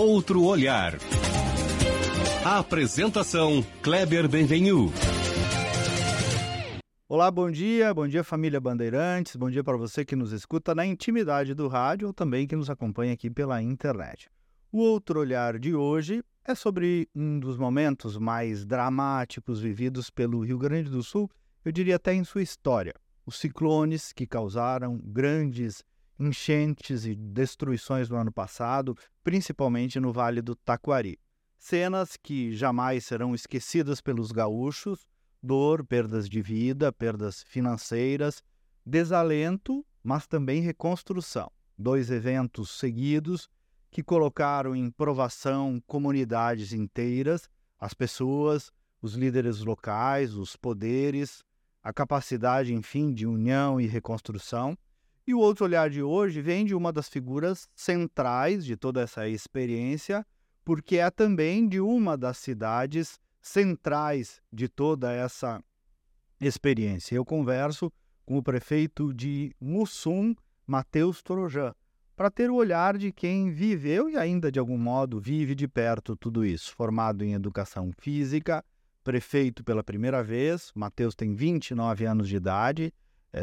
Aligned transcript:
Outro 0.00 0.44
olhar. 0.44 0.92
Apresentação 2.44 3.66
Kleber 3.82 4.28
Benvenu. 4.28 4.92
Olá, 7.08 7.28
bom 7.32 7.50
dia, 7.50 7.92
bom 7.92 8.06
dia 8.06 8.22
família 8.22 8.60
Bandeirantes, 8.60 9.34
bom 9.34 9.50
dia 9.50 9.64
para 9.64 9.76
você 9.76 10.04
que 10.04 10.14
nos 10.14 10.30
escuta 10.30 10.72
na 10.72 10.86
intimidade 10.86 11.52
do 11.52 11.66
rádio 11.66 12.06
ou 12.06 12.14
também 12.14 12.46
que 12.46 12.54
nos 12.54 12.70
acompanha 12.70 13.12
aqui 13.12 13.28
pela 13.28 13.60
internet. 13.60 14.30
O 14.70 14.78
outro 14.78 15.18
olhar 15.18 15.58
de 15.58 15.74
hoje 15.74 16.22
é 16.44 16.54
sobre 16.54 17.08
um 17.12 17.40
dos 17.40 17.58
momentos 17.58 18.16
mais 18.16 18.64
dramáticos 18.64 19.60
vividos 19.60 20.10
pelo 20.10 20.44
Rio 20.44 20.58
Grande 20.58 20.90
do 20.90 21.02
Sul, 21.02 21.28
eu 21.64 21.72
diria 21.72 21.96
até 21.96 22.14
em 22.14 22.22
sua 22.22 22.42
história. 22.42 22.94
Os 23.26 23.36
ciclones 23.36 24.12
que 24.12 24.28
causaram 24.28 24.96
grandes 25.02 25.82
enchentes 26.18 27.04
e 27.04 27.14
destruições 27.14 28.08
no 28.08 28.16
ano 28.16 28.32
passado, 28.32 28.96
principalmente 29.22 30.00
no 30.00 30.12
Vale 30.12 30.42
do 30.42 30.54
Taquari. 30.54 31.18
Cenas 31.58 32.16
que 32.16 32.54
jamais 32.54 33.04
serão 33.04 33.34
esquecidas 33.34 34.00
pelos 34.00 34.32
gaúchos: 34.32 35.08
dor, 35.42 35.84
perdas 35.84 36.28
de 36.28 36.40
vida, 36.40 36.92
perdas 36.92 37.42
financeiras, 37.42 38.42
desalento, 38.84 39.84
mas 40.02 40.26
também 40.26 40.62
reconstrução. 40.62 41.50
Dois 41.76 42.10
eventos 42.10 42.70
seguidos 42.70 43.48
que 43.90 44.02
colocaram 44.02 44.74
em 44.74 44.90
provação 44.90 45.82
comunidades 45.86 46.72
inteiras, 46.72 47.48
as 47.78 47.94
pessoas, 47.94 48.70
os 49.00 49.14
líderes 49.14 49.60
locais, 49.60 50.34
os 50.34 50.56
poderes, 50.56 51.44
a 51.82 51.92
capacidade, 51.92 52.74
enfim, 52.74 53.12
de 53.12 53.26
união 53.26 53.80
e 53.80 53.86
reconstrução. 53.86 54.76
E 55.28 55.34
o 55.34 55.40
outro 55.40 55.66
olhar 55.66 55.90
de 55.90 56.02
hoje 56.02 56.40
vem 56.40 56.64
de 56.64 56.74
uma 56.74 56.90
das 56.90 57.06
figuras 57.06 57.68
centrais 57.74 58.64
de 58.64 58.78
toda 58.78 59.02
essa 59.02 59.28
experiência, 59.28 60.26
porque 60.64 60.96
é 60.96 61.10
também 61.10 61.68
de 61.68 61.78
uma 61.82 62.16
das 62.16 62.38
cidades 62.38 63.20
centrais 63.38 64.40
de 64.50 64.70
toda 64.70 65.12
essa 65.12 65.62
experiência. 66.40 67.14
Eu 67.14 67.26
converso 67.26 67.92
com 68.24 68.38
o 68.38 68.42
prefeito 68.42 69.12
de 69.12 69.54
Mussum, 69.60 70.34
Matheus 70.66 71.22
Trojan, 71.22 71.74
para 72.16 72.30
ter 72.30 72.50
o 72.50 72.54
olhar 72.54 72.96
de 72.96 73.12
quem 73.12 73.50
viveu 73.50 74.08
e 74.08 74.16
ainda 74.16 74.50
de 74.50 74.58
algum 74.58 74.78
modo 74.78 75.20
vive 75.20 75.54
de 75.54 75.68
perto 75.68 76.16
tudo 76.16 76.42
isso. 76.42 76.74
Formado 76.74 77.22
em 77.22 77.34
educação 77.34 77.92
física, 77.98 78.64
prefeito 79.04 79.62
pela 79.62 79.84
primeira 79.84 80.24
vez, 80.24 80.72
Matheus 80.74 81.14
tem 81.14 81.34
29 81.34 82.06
anos 82.06 82.30
de 82.30 82.36
idade, 82.36 82.94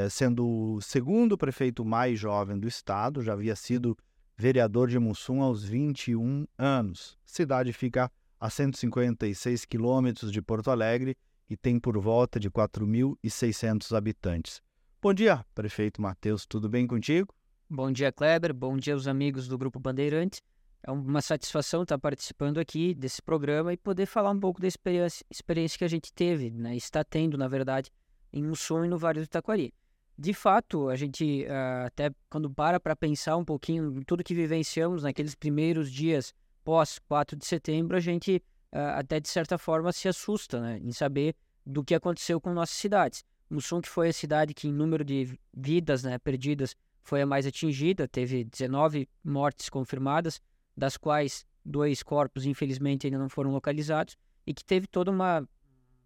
sendo 0.09 0.47
o 0.47 0.81
segundo 0.81 1.37
prefeito 1.37 1.85
mais 1.85 2.19
jovem 2.19 2.59
do 2.59 2.67
estado, 2.67 3.21
já 3.21 3.33
havia 3.33 3.55
sido 3.55 3.97
vereador 4.37 4.89
de 4.89 4.99
Mussum 4.99 5.41
aos 5.41 5.63
21 5.63 6.45
anos. 6.57 7.17
A 7.25 7.29
cidade 7.29 7.71
fica 7.71 8.11
a 8.39 8.49
156 8.49 9.65
quilômetros 9.65 10.31
de 10.31 10.41
Porto 10.41 10.69
Alegre 10.69 11.15
e 11.49 11.55
tem 11.55 11.79
por 11.79 11.97
volta 11.97 12.39
de 12.39 12.49
4.600 12.49 13.95
habitantes. 13.95 14.61
Bom 15.01 15.13
dia, 15.13 15.45
prefeito 15.53 16.01
Matheus, 16.01 16.45
tudo 16.45 16.67
bem 16.67 16.87
contigo? 16.87 17.33
Bom 17.69 17.91
dia, 17.91 18.11
Kleber. 18.11 18.53
Bom 18.53 18.77
dia 18.77 18.93
aos 18.93 19.07
amigos 19.07 19.47
do 19.47 19.57
Grupo 19.57 19.79
Bandeirantes. 19.79 20.41
É 20.83 20.91
uma 20.91 21.21
satisfação 21.21 21.81
estar 21.81 21.97
participando 21.97 22.59
aqui 22.59 22.93
desse 22.93 23.21
programa 23.21 23.73
e 23.73 23.77
poder 23.77 24.05
falar 24.05 24.29
um 24.29 24.39
pouco 24.39 24.61
da 24.61 24.67
experiência, 24.67 25.25
experiência 25.31 25.79
que 25.79 25.83
a 25.83 25.87
gente 25.87 26.13
teve, 26.13 26.51
né? 26.51 26.75
está 26.75 27.03
tendo, 27.03 27.37
na 27.37 27.47
verdade, 27.47 27.91
em 28.31 28.43
Mussum 28.43 28.85
e 28.85 28.87
no 28.87 28.97
Vale 28.97 29.21
do 29.21 29.27
Taquari. 29.27 29.73
De 30.17 30.33
fato, 30.33 30.87
a 30.87 30.95
gente 30.95 31.45
uh, 31.45 31.87
até 31.87 32.09
quando 32.29 32.49
para 32.49 32.79
para 32.79 32.95
pensar 32.95 33.35
um 33.35 33.43
pouquinho 33.43 33.99
em 33.99 34.01
tudo 34.01 34.23
que 34.23 34.33
vivenciamos 34.33 35.03
naqueles 35.03 35.35
primeiros 35.35 35.91
dias 35.91 36.33
pós 36.63 36.99
4 36.99 37.35
de 37.37 37.45
setembro, 37.45 37.97
a 37.97 37.99
gente 37.99 38.41
uh, 38.73 38.97
até 38.97 39.19
de 39.19 39.27
certa 39.27 39.57
forma 39.57 39.91
se 39.91 40.07
assusta 40.07 40.61
né, 40.61 40.79
em 40.81 40.93
saber 40.93 41.35
do 41.65 41.83
que 41.83 41.93
aconteceu 41.93 42.39
com 42.39 42.53
nossas 42.53 42.77
cidades. 42.77 43.25
Mussum, 43.49 43.81
que 43.81 43.89
foi 43.89 44.09
a 44.09 44.13
cidade 44.13 44.53
que 44.53 44.67
em 44.67 44.71
número 44.73 45.03
de 45.03 45.37
vidas 45.53 46.03
né, 46.03 46.17
perdidas 46.17 46.75
foi 47.01 47.21
a 47.21 47.25
mais 47.25 47.45
atingida, 47.45 48.07
teve 48.07 48.45
19 48.45 49.07
mortes 49.23 49.69
confirmadas, 49.69 50.41
das 50.75 50.97
quais 50.97 51.45
dois 51.63 52.01
corpos 52.01 52.45
infelizmente 52.45 53.05
ainda 53.05 53.19
não 53.19 53.29
foram 53.29 53.51
localizados, 53.51 54.17
e 54.47 54.53
que 54.53 54.63
teve 54.63 54.87
toda 54.87 55.11
uma, 55.11 55.47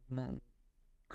uma 0.10 0.36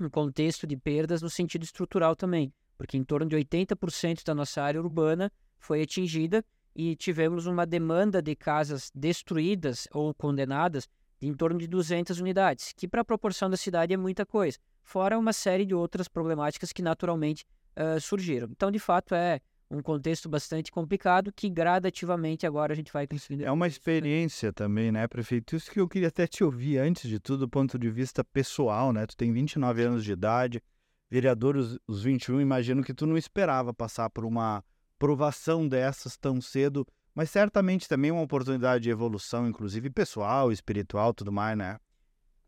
um 0.00 0.08
contexto 0.08 0.66
de 0.66 0.76
perdas 0.76 1.22
no 1.22 1.30
sentido 1.30 1.64
estrutural 1.64 2.16
também, 2.16 2.52
porque 2.84 2.98
em 2.98 3.04
torno 3.04 3.26
de 3.26 3.34
80% 3.34 4.22
da 4.24 4.34
nossa 4.34 4.62
área 4.62 4.78
urbana 4.78 5.32
foi 5.58 5.80
atingida 5.80 6.44
e 6.76 6.94
tivemos 6.94 7.46
uma 7.46 7.64
demanda 7.64 8.20
de 8.20 8.36
casas 8.36 8.90
destruídas 8.94 9.88
ou 9.90 10.12
condenadas 10.12 10.84
de 11.20 11.28
em 11.28 11.32
torno 11.32 11.58
de 11.58 11.66
200 11.66 12.20
unidades, 12.20 12.74
que 12.76 12.86
para 12.86 13.00
a 13.00 13.04
proporção 13.04 13.48
da 13.48 13.56
cidade 13.56 13.94
é 13.94 13.96
muita 13.96 14.26
coisa, 14.26 14.58
fora 14.82 15.18
uma 15.18 15.32
série 15.32 15.64
de 15.64 15.74
outras 15.74 16.08
problemáticas 16.08 16.72
que 16.72 16.82
naturalmente 16.82 17.46
uh, 17.74 17.98
surgiram. 17.98 18.48
Então, 18.50 18.70
de 18.70 18.78
fato, 18.78 19.14
é 19.14 19.40
um 19.70 19.80
contexto 19.80 20.28
bastante 20.28 20.70
complicado 20.70 21.32
que 21.32 21.48
gradativamente 21.48 22.46
agora 22.46 22.74
a 22.74 22.76
gente 22.76 22.92
vai 22.92 23.06
conseguindo. 23.06 23.46
É 23.46 23.50
uma 23.50 23.66
experiência 23.66 24.52
também, 24.52 24.92
né, 24.92 25.08
prefeito? 25.08 25.56
Isso 25.56 25.70
que 25.70 25.80
eu 25.80 25.88
queria 25.88 26.08
até 26.08 26.26
te 26.26 26.44
ouvir 26.44 26.76
antes 26.76 27.08
de 27.08 27.18
tudo, 27.18 27.40
do 27.40 27.48
ponto 27.48 27.78
de 27.78 27.88
vista 27.88 28.22
pessoal, 28.22 28.92
né? 28.92 29.06
Tu 29.06 29.16
tem 29.16 29.32
29 29.32 29.82
anos 29.82 30.04
de 30.04 30.12
idade, 30.12 30.60
vereador 31.14 31.56
os, 31.56 31.78
os 31.86 32.02
21, 32.02 32.41
imagino 32.41 32.82
que 32.82 32.92
tu 32.92 33.06
não 33.06 33.16
esperava 33.16 33.72
passar 33.72 34.10
por 34.10 34.25
uma 34.25 34.64
provação 34.98 35.69
dessas 35.69 36.16
tão 36.16 36.41
cedo, 36.41 36.84
mas 37.14 37.30
certamente 37.30 37.88
também 37.88 38.10
uma 38.10 38.22
oportunidade 38.22 38.82
de 38.82 38.91
evolução, 38.91 39.47
inclusive 39.47 39.91
pessoal, 39.91 40.50
espiritual, 40.50 41.14
tudo 41.14 41.30
mais, 41.30 41.56
né? 41.56 41.78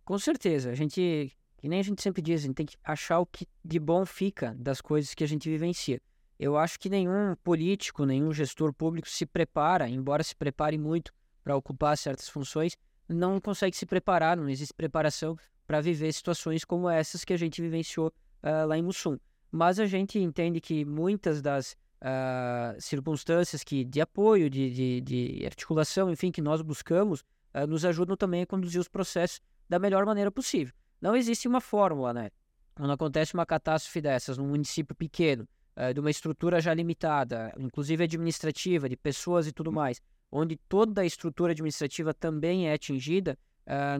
Com 0.05 0.19
certeza. 0.19 0.71
A 0.71 0.75
gente, 0.75 1.33
que 1.59 1.69
nem 1.69 1.79
a 1.79 1.83
gente 1.83 2.03
sempre 2.03 2.21
diz, 2.21 2.41
a 2.41 2.47
gente 2.47 2.57
tem 2.57 2.67
que 2.67 2.77
achar 2.83 3.21
o 3.21 3.27
que 3.27 3.47
de 3.65 3.79
bom 3.79 4.05
fica 4.05 4.53
das 4.59 4.81
coisas 4.81 5.15
que 5.15 5.23
a 5.23 5.29
gente 5.29 5.49
vivencia. 5.49 6.01
Eu 6.37 6.57
acho 6.57 6.79
que 6.81 6.91
nenhum 6.91 7.37
político, 7.45 8.05
nenhum 8.05 8.33
gestor 8.33 8.73
público 8.73 9.09
se 9.09 9.25
prepara, 9.25 9.89
embora 9.89 10.25
se 10.25 10.35
prepare 10.35 10.77
muito 10.77 11.13
para 11.45 11.57
ocupar 11.57 11.97
certas 11.97 12.29
funções, 12.29 12.77
não 13.09 13.41
consegue 13.41 13.77
se 13.77 13.87
preparar, 13.87 14.37
não 14.37 14.49
existe 14.49 14.75
preparação 14.75 15.37
para 15.69 15.81
viver 15.81 16.13
situações 16.13 16.65
como 16.65 16.89
essas 16.89 17.25
que 17.25 17.33
a 17.33 17.37
gente 17.37 17.63
vivenciou 17.63 18.13
uh, 18.47 18.67
lá 18.67 18.79
em 18.79 18.83
Mussum. 18.83 19.19
Mas 19.51 19.81
a 19.81 19.87
gente 19.87 20.19
entende 20.19 20.61
que 20.61 20.85
muitas 20.85 21.43
das 21.43 21.73
uh, 22.01 22.81
circunstâncias 22.81 23.65
que, 23.65 23.85
de 23.85 24.01
apoio, 24.01 24.49
de, 24.49 24.71
de, 24.71 25.01
de, 25.01 25.47
articulação, 25.47 26.11
enfim, 26.11 26.31
que 26.31 26.41
nós 26.41 26.63
buscamos, 26.63 27.21
uh, 27.55 27.67
nos 27.67 27.85
ajudam 27.85 28.17
também 28.17 28.43
a 28.43 28.47
conduzir 28.47 28.81
os 28.81 28.89
processos 28.89 29.41
da 29.69 29.79
melhor 29.79 30.07
maneira 30.07 30.31
possível. 30.31 30.73
Não 31.01 31.17
existe 31.17 31.49
uma 31.49 31.61
fórmula, 31.61 32.13
né? 32.13 32.31
Quando 32.75 32.93
acontece 32.93 33.35
uma 33.35 33.47
catástrofe 33.47 34.01
dessas 34.01 34.39
num 34.39 34.49
município 34.49 34.95
pequeno, 34.95 35.49
de 35.93 36.01
uma 36.01 36.11
estrutura 36.11 36.59
já 36.59 36.73
limitada, 36.73 37.53
inclusive 37.59 38.05
administrativa, 38.05 38.89
de 38.89 38.97
pessoas 38.97 39.47
e 39.47 39.53
tudo 39.53 39.71
mais, 39.71 40.01
onde 40.33 40.57
toda 40.57 41.03
a 41.03 41.05
estrutura 41.05 41.53
administrativa 41.53 42.15
também 42.15 42.69
é 42.69 42.73
atingida, 42.73 43.39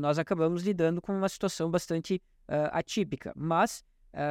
nós 0.01 0.19
acabamos 0.19 0.63
lidando 0.63 1.03
com 1.03 1.15
uma 1.15 1.29
situação 1.29 1.71
bastante 1.71 2.21
atípica. 2.73 3.33
Mas 3.37 3.83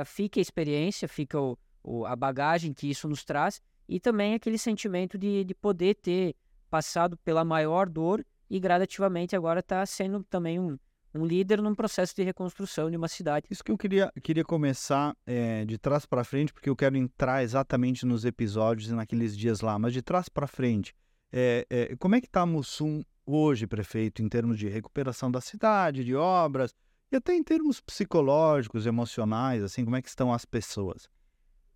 fica 0.06 0.40
a 0.40 0.42
experiência, 0.42 1.08
fica 1.08 1.40
o, 1.40 1.58
o, 1.84 2.06
a 2.06 2.16
bagagem 2.16 2.74
que 2.74 2.90
isso 2.90 3.08
nos 3.08 3.24
traz 3.24 3.62
e 3.88 4.00
também 4.00 4.34
aquele 4.34 4.58
sentimento 4.58 5.18
de, 5.18 5.44
de 5.44 5.54
poder 5.54 5.96
ter 5.96 6.36
passado 6.70 7.18
pela 7.18 7.46
maior 7.46 7.88
dor 7.88 8.26
e 8.50 8.60
gradativamente 8.60 9.36
agora 9.36 9.60
está 9.60 9.86
sendo 9.86 10.24
também 10.24 10.60
um, 10.60 10.78
um 11.14 11.26
líder 11.26 11.62
num 11.62 11.74
processo 11.74 12.16
de 12.16 12.24
reconstrução 12.24 12.90
de 12.90 12.98
uma 12.98 13.08
cidade. 13.08 13.48
Isso 13.50 13.64
que 13.64 13.72
eu 13.72 13.78
queria, 13.78 14.12
queria 14.22 14.44
começar 14.44 15.16
é, 15.26 15.66
de 15.66 15.78
trás 15.78 16.06
para 16.06 16.24
frente, 16.24 16.54
porque 16.54 16.70
eu 16.70 16.76
quero 16.76 16.98
entrar 16.98 17.44
exatamente 17.44 18.06
nos 18.06 18.26
episódios 18.26 18.90
e 18.90 18.94
naqueles 18.94 19.38
dias 19.38 19.62
lá, 19.62 19.78
mas 19.80 19.94
de 19.94 20.02
trás 20.02 20.28
para 20.28 20.48
frente. 20.48 20.94
É, 21.32 21.66
é, 21.70 21.96
como 21.98 22.16
é 22.16 22.22
que 22.22 22.28
está 22.28 22.46
Mussum 22.46 23.04
hoje, 23.26 23.66
prefeito, 23.66 24.22
em 24.22 24.30
termos 24.30 24.58
de 24.58 24.68
recuperação 24.68 25.32
da 25.32 25.42
cidade, 25.42 26.04
de 26.04 26.16
obras, 26.16 26.74
até 27.18 27.34
em 27.36 27.44
termos 27.44 27.82
psicológicos, 27.82 28.86
emocionais, 28.86 29.64
assim, 29.64 29.84
como 29.84 29.96
é 29.96 30.02
que 30.02 30.10
estão 30.10 30.34
as 30.34 30.46
pessoas? 30.46 31.10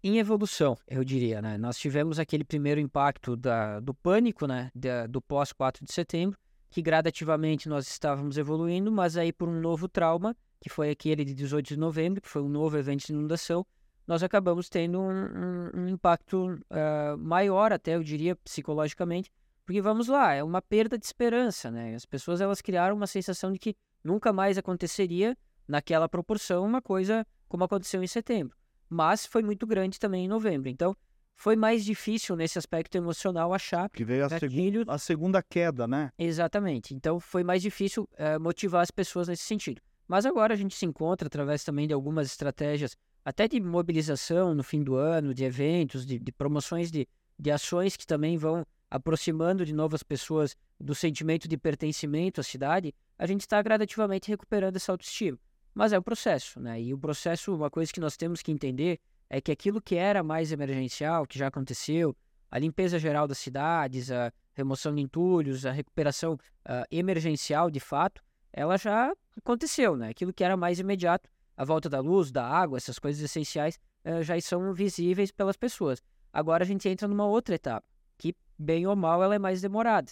Em 0.02 0.18
evolução, 0.18 0.78
eu 0.88 1.04
diria, 1.04 1.42
né? 1.42 1.58
Nós 1.58 1.78
tivemos 1.78 2.20
aquele 2.20 2.46
primeiro 2.46 2.80
impacto 2.80 3.36
da, 3.36 3.80
do 3.80 3.94
pânico, 3.94 4.48
né? 4.48 4.72
Da, 4.74 5.06
do 5.08 5.22
pós 5.22 5.52
4 5.52 5.84
de 5.84 5.92
setembro, 5.92 6.38
que 6.70 6.82
gradativamente 6.82 7.68
nós 7.68 7.88
estávamos 7.88 8.38
evoluindo, 8.38 8.92
mas 8.92 9.18
aí 9.18 9.34
por 9.34 9.50
um 9.50 9.60
novo 9.60 9.90
trauma, 9.90 10.36
que 10.62 10.70
foi 10.70 10.90
aquele 10.90 11.26
de 11.26 11.34
18 11.34 11.68
de 11.68 11.78
novembro, 11.78 12.22
que 12.22 12.30
foi 12.30 12.42
um 12.42 12.48
novo 12.48 12.78
evento 12.78 13.06
de 13.06 13.12
inundação, 13.12 13.66
nós 14.08 14.24
acabamos 14.24 14.70
tendo 14.70 15.00
um, 15.00 15.12
um, 15.12 15.82
um 15.82 15.88
impacto 15.90 16.54
uh, 16.54 17.18
maior 17.18 17.72
até, 17.74 17.96
eu 17.96 18.04
diria, 18.04 18.36
psicologicamente, 18.38 19.30
porque 19.66 19.82
vamos 19.82 20.08
lá, 20.08 20.34
é 20.34 20.44
uma 20.44 20.62
perda 20.62 20.98
de 20.98 21.06
esperança, 21.06 21.70
né? 21.70 21.94
As 21.94 22.06
pessoas 22.06 22.42
elas 22.42 22.62
criaram 22.62 22.96
uma 22.96 23.06
sensação 23.06 23.52
de 23.52 23.60
que 23.60 23.76
nunca 24.04 24.34
mais 24.34 24.58
aconteceria 24.58 25.38
naquela 25.68 26.10
proporção 26.10 26.66
uma 26.66 26.82
coisa 26.82 27.26
como 27.48 27.64
aconteceu 27.64 28.04
em 28.04 28.08
setembro, 28.08 28.58
mas 28.90 29.26
foi 29.26 29.44
muito 29.44 29.66
grande 29.66 30.00
também 30.00 30.26
em 30.26 30.28
novembro. 30.28 30.70
Então, 30.70 30.96
foi 31.40 31.56
mais 31.56 31.86
difícil 31.86 32.36
nesse 32.36 32.58
aspecto 32.60 32.98
emocional 32.98 33.54
achar 33.54 33.90
que 33.90 34.04
veio 34.04 34.26
a, 34.26 34.28
gatilho... 34.28 34.82
segu 34.82 34.92
a 34.92 34.98
segunda 34.98 35.42
queda, 35.42 35.88
né? 35.88 36.12
Exatamente. 36.20 36.94
Então 36.94 37.18
foi 37.18 37.46
mais 37.46 37.62
difícil 37.62 38.04
uh, 38.04 38.38
motivar 38.42 38.82
as 38.82 38.92
pessoas 38.92 39.30
nesse 39.30 39.44
sentido. 39.44 39.82
Mas 40.06 40.26
agora 40.26 40.54
a 40.54 40.58
gente 40.58 40.76
se 40.76 40.86
encontra 40.86 41.28
através 41.28 41.64
também 41.64 41.88
de 41.88 41.94
algumas 41.94 42.28
estratégias, 42.28 42.98
até 43.24 43.48
de 43.48 43.58
mobilização 43.58 44.54
no 44.54 44.64
fim 44.64 44.84
do 44.84 44.96
ano, 44.96 45.34
de 45.34 45.46
eventos, 45.46 46.06
de, 46.06 46.20
de 46.20 46.32
promoções 46.34 46.92
de, 46.92 47.08
de 47.40 47.52
ações 47.52 47.96
que 47.96 48.06
também 48.06 48.38
vão 48.38 48.66
aproximando 48.92 49.66
de 49.66 49.74
novas 49.74 50.04
pessoas 50.04 50.58
do 50.78 50.94
sentimento 50.94 51.48
de 51.48 51.58
pertencimento 51.58 52.42
à 52.42 52.44
cidade, 52.44 52.94
a 53.20 53.28
gente 53.28 53.42
está 53.42 53.62
gradativamente 53.62 54.30
recuperando 54.30 54.78
essa 54.78 54.94
autoestima. 54.94 55.38
Mas 55.76 55.92
é 55.92 56.00
um 56.00 56.02
processo, 56.02 56.60
né? 56.60 56.82
E 56.82 56.94
o 56.94 56.98
processo, 56.98 57.54
uma 57.54 57.70
coisa 57.70 57.92
que 57.92 58.00
nós 58.00 58.16
temos 58.16 58.42
que 58.42 58.50
entender 58.52 58.98
é 59.30 59.42
que 59.42 59.52
aquilo 59.52 59.82
que 59.82 59.96
era 59.96 60.24
mais 60.24 60.54
emergencial, 60.54 61.28
que 61.28 61.38
já 61.38 61.48
aconteceu, 61.48 62.16
a 62.50 62.58
limpeza 62.58 62.98
geral 62.98 63.28
das 63.28 63.38
cidades, 63.38 64.10
a 64.10 64.32
remoção 64.54 64.96
de 64.96 65.02
entulhos, 65.02 65.66
a 65.66 65.72
recuperação 65.72 66.34
uh, 66.34 66.86
emergencial 66.90 67.70
de 67.70 67.80
fato, 67.80 68.24
ela 68.52 68.78
já 68.78 69.14
aconteceu, 69.38 69.98
né? 69.98 70.10
Aquilo 70.10 70.34
que 70.34 70.44
era 70.44 70.56
mais 70.56 70.80
imediato, 70.80 71.30
a 71.56 71.66
volta 71.66 71.90
da 71.90 72.00
luz, 72.00 72.32
da 72.32 72.48
água, 72.48 72.78
essas 72.78 72.98
coisas 72.98 73.22
essenciais, 73.22 73.78
uh, 74.06 74.24
já 74.24 74.40
são 74.40 74.74
visíveis 74.74 75.30
pelas 75.30 75.58
pessoas. 75.58 76.02
Agora 76.32 76.64
a 76.64 76.68
gente 76.68 76.88
entra 76.88 77.08
numa 77.08 77.28
outra 77.28 77.56
etapa, 77.56 77.86
que 78.18 78.34
bem 78.58 78.88
ou 78.88 78.96
mal 78.96 79.22
ela 79.22 79.36
é 79.36 79.40
mais 79.40 79.62
demorada, 79.62 80.12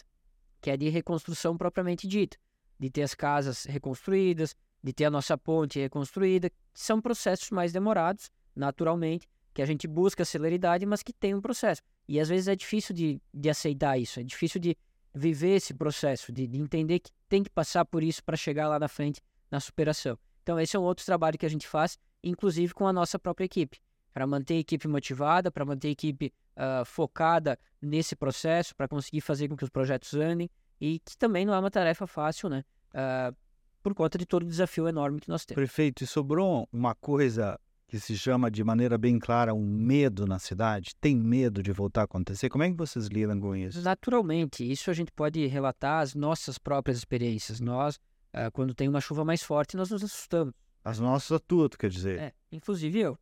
que 0.62 0.70
é 0.70 0.76
de 0.78 0.90
reconstrução 0.90 1.58
propriamente 1.58 2.08
dita, 2.08 2.38
de 2.80 2.90
ter 2.90 3.04
as 3.04 3.16
casas 3.16 3.66
reconstruídas, 3.66 4.56
de 4.84 4.94
ter 4.94 5.06
a 5.06 5.10
nossa 5.10 5.38
ponte 5.38 5.80
reconstruída, 5.80 6.52
são 6.74 7.02
processos 7.02 7.50
mais 7.50 7.72
demorados, 7.72 8.30
naturalmente, 8.56 9.28
que 9.54 9.62
a 9.62 9.66
gente 9.66 9.88
busca 9.88 10.24
celeridade, 10.24 10.86
mas 10.86 11.02
que 11.02 11.12
tem 11.12 11.34
um 11.34 11.42
processo. 11.42 11.82
E 12.08 12.20
às 12.20 12.30
vezes 12.30 12.48
é 12.48 12.56
difícil 12.56 12.94
de, 12.94 13.22
de 13.34 13.50
aceitar 13.50 13.98
isso, 13.98 14.20
é 14.20 14.24
difícil 14.24 14.62
de 14.62 14.78
viver 15.14 15.56
esse 15.56 15.74
processo, 15.74 16.32
de, 16.32 16.48
de 16.48 16.60
entender 16.60 17.00
que 17.00 17.12
tem 17.28 17.44
que 17.44 17.50
passar 17.50 17.84
por 17.84 18.04
isso 18.04 18.24
para 18.24 18.38
chegar 18.38 18.68
lá 18.68 18.80
na 18.80 18.88
frente 18.88 19.22
na 19.50 19.60
superação. 19.60 20.18
Então, 20.44 20.60
esse 20.60 20.76
é 20.76 20.80
um 20.80 20.84
outro 20.84 21.06
trabalho 21.06 21.38
que 21.38 21.46
a 21.46 21.50
gente 21.50 21.68
faz, 21.68 21.98
inclusive 22.24 22.74
com 22.74 22.88
a 22.88 22.94
nossa 22.94 23.18
própria 23.18 23.46
equipe, 23.46 23.80
para 24.14 24.26
manter 24.26 24.54
a 24.54 24.60
equipe 24.60 24.88
motivada, 24.88 25.52
para 25.52 25.66
manter 25.66 25.90
a 25.90 25.92
equipe 25.92 26.34
uh, 26.56 26.86
focada 26.86 27.60
nesse 27.82 28.16
processo, 28.16 28.76
para 28.76 28.88
conseguir 28.88 29.22
fazer 29.22 29.48
com 29.48 29.58
que 29.58 29.64
os 29.64 29.70
projetos 29.70 30.14
andem, 30.14 30.50
e 30.80 31.00
que 31.00 31.18
também 31.18 31.46
não 31.46 31.54
é 31.54 31.60
uma 31.60 31.72
tarefa 31.72 32.06
fácil, 32.08 32.50
né? 32.50 32.64
Uh, 32.94 33.36
por 33.82 33.94
conta 33.94 34.18
de 34.18 34.26
todo 34.26 34.44
o 34.44 34.48
desafio 34.48 34.88
enorme 34.88 35.20
que 35.20 35.30
nós 35.30 35.46
temos. 35.46 35.56
Prefeito, 35.56 36.04
e 36.04 36.08
sobrou 36.08 36.68
uma 36.72 36.94
coisa 36.94 37.60
que 37.88 38.00
se 38.00 38.18
chama 38.18 38.52
de 38.52 38.64
maneira 38.64 38.98
bem 38.98 39.18
clara 39.18 39.54
um 39.54 39.66
medo 39.66 40.26
na 40.26 40.40
cidade? 40.40 40.94
Tem 41.00 41.16
medo 41.16 41.64
de 41.64 41.72
voltar 41.72 42.02
a 42.02 42.04
acontecer? 42.04 42.50
Como 42.50 42.64
é 42.64 42.70
que 42.70 42.76
vocês 42.76 43.08
lidam 43.08 43.40
com 43.40 43.56
isso? 43.56 43.82
Naturalmente, 43.82 44.70
isso 44.70 44.92
a 44.92 44.94
gente 44.94 45.12
pode 45.12 45.46
relatar 45.48 46.02
as 46.02 46.14
nossas 46.14 46.58
próprias 46.58 46.98
experiências. 46.98 47.62
Nós, 47.62 47.96
uh, 47.96 48.52
quando 48.52 48.74
tem 48.74 48.90
uma 48.90 49.00
chuva 49.00 49.24
mais 49.24 49.42
forte, 49.42 49.78
nós 49.78 49.90
nos 49.90 50.04
assustamos. 50.04 50.54
As 50.84 51.00
nossas 51.00 51.40
tuas, 51.48 51.70
quer 51.78 51.90
dizer? 51.90 52.20
É, 52.20 52.34
inclusive 52.52 53.00
eu. 53.00 53.18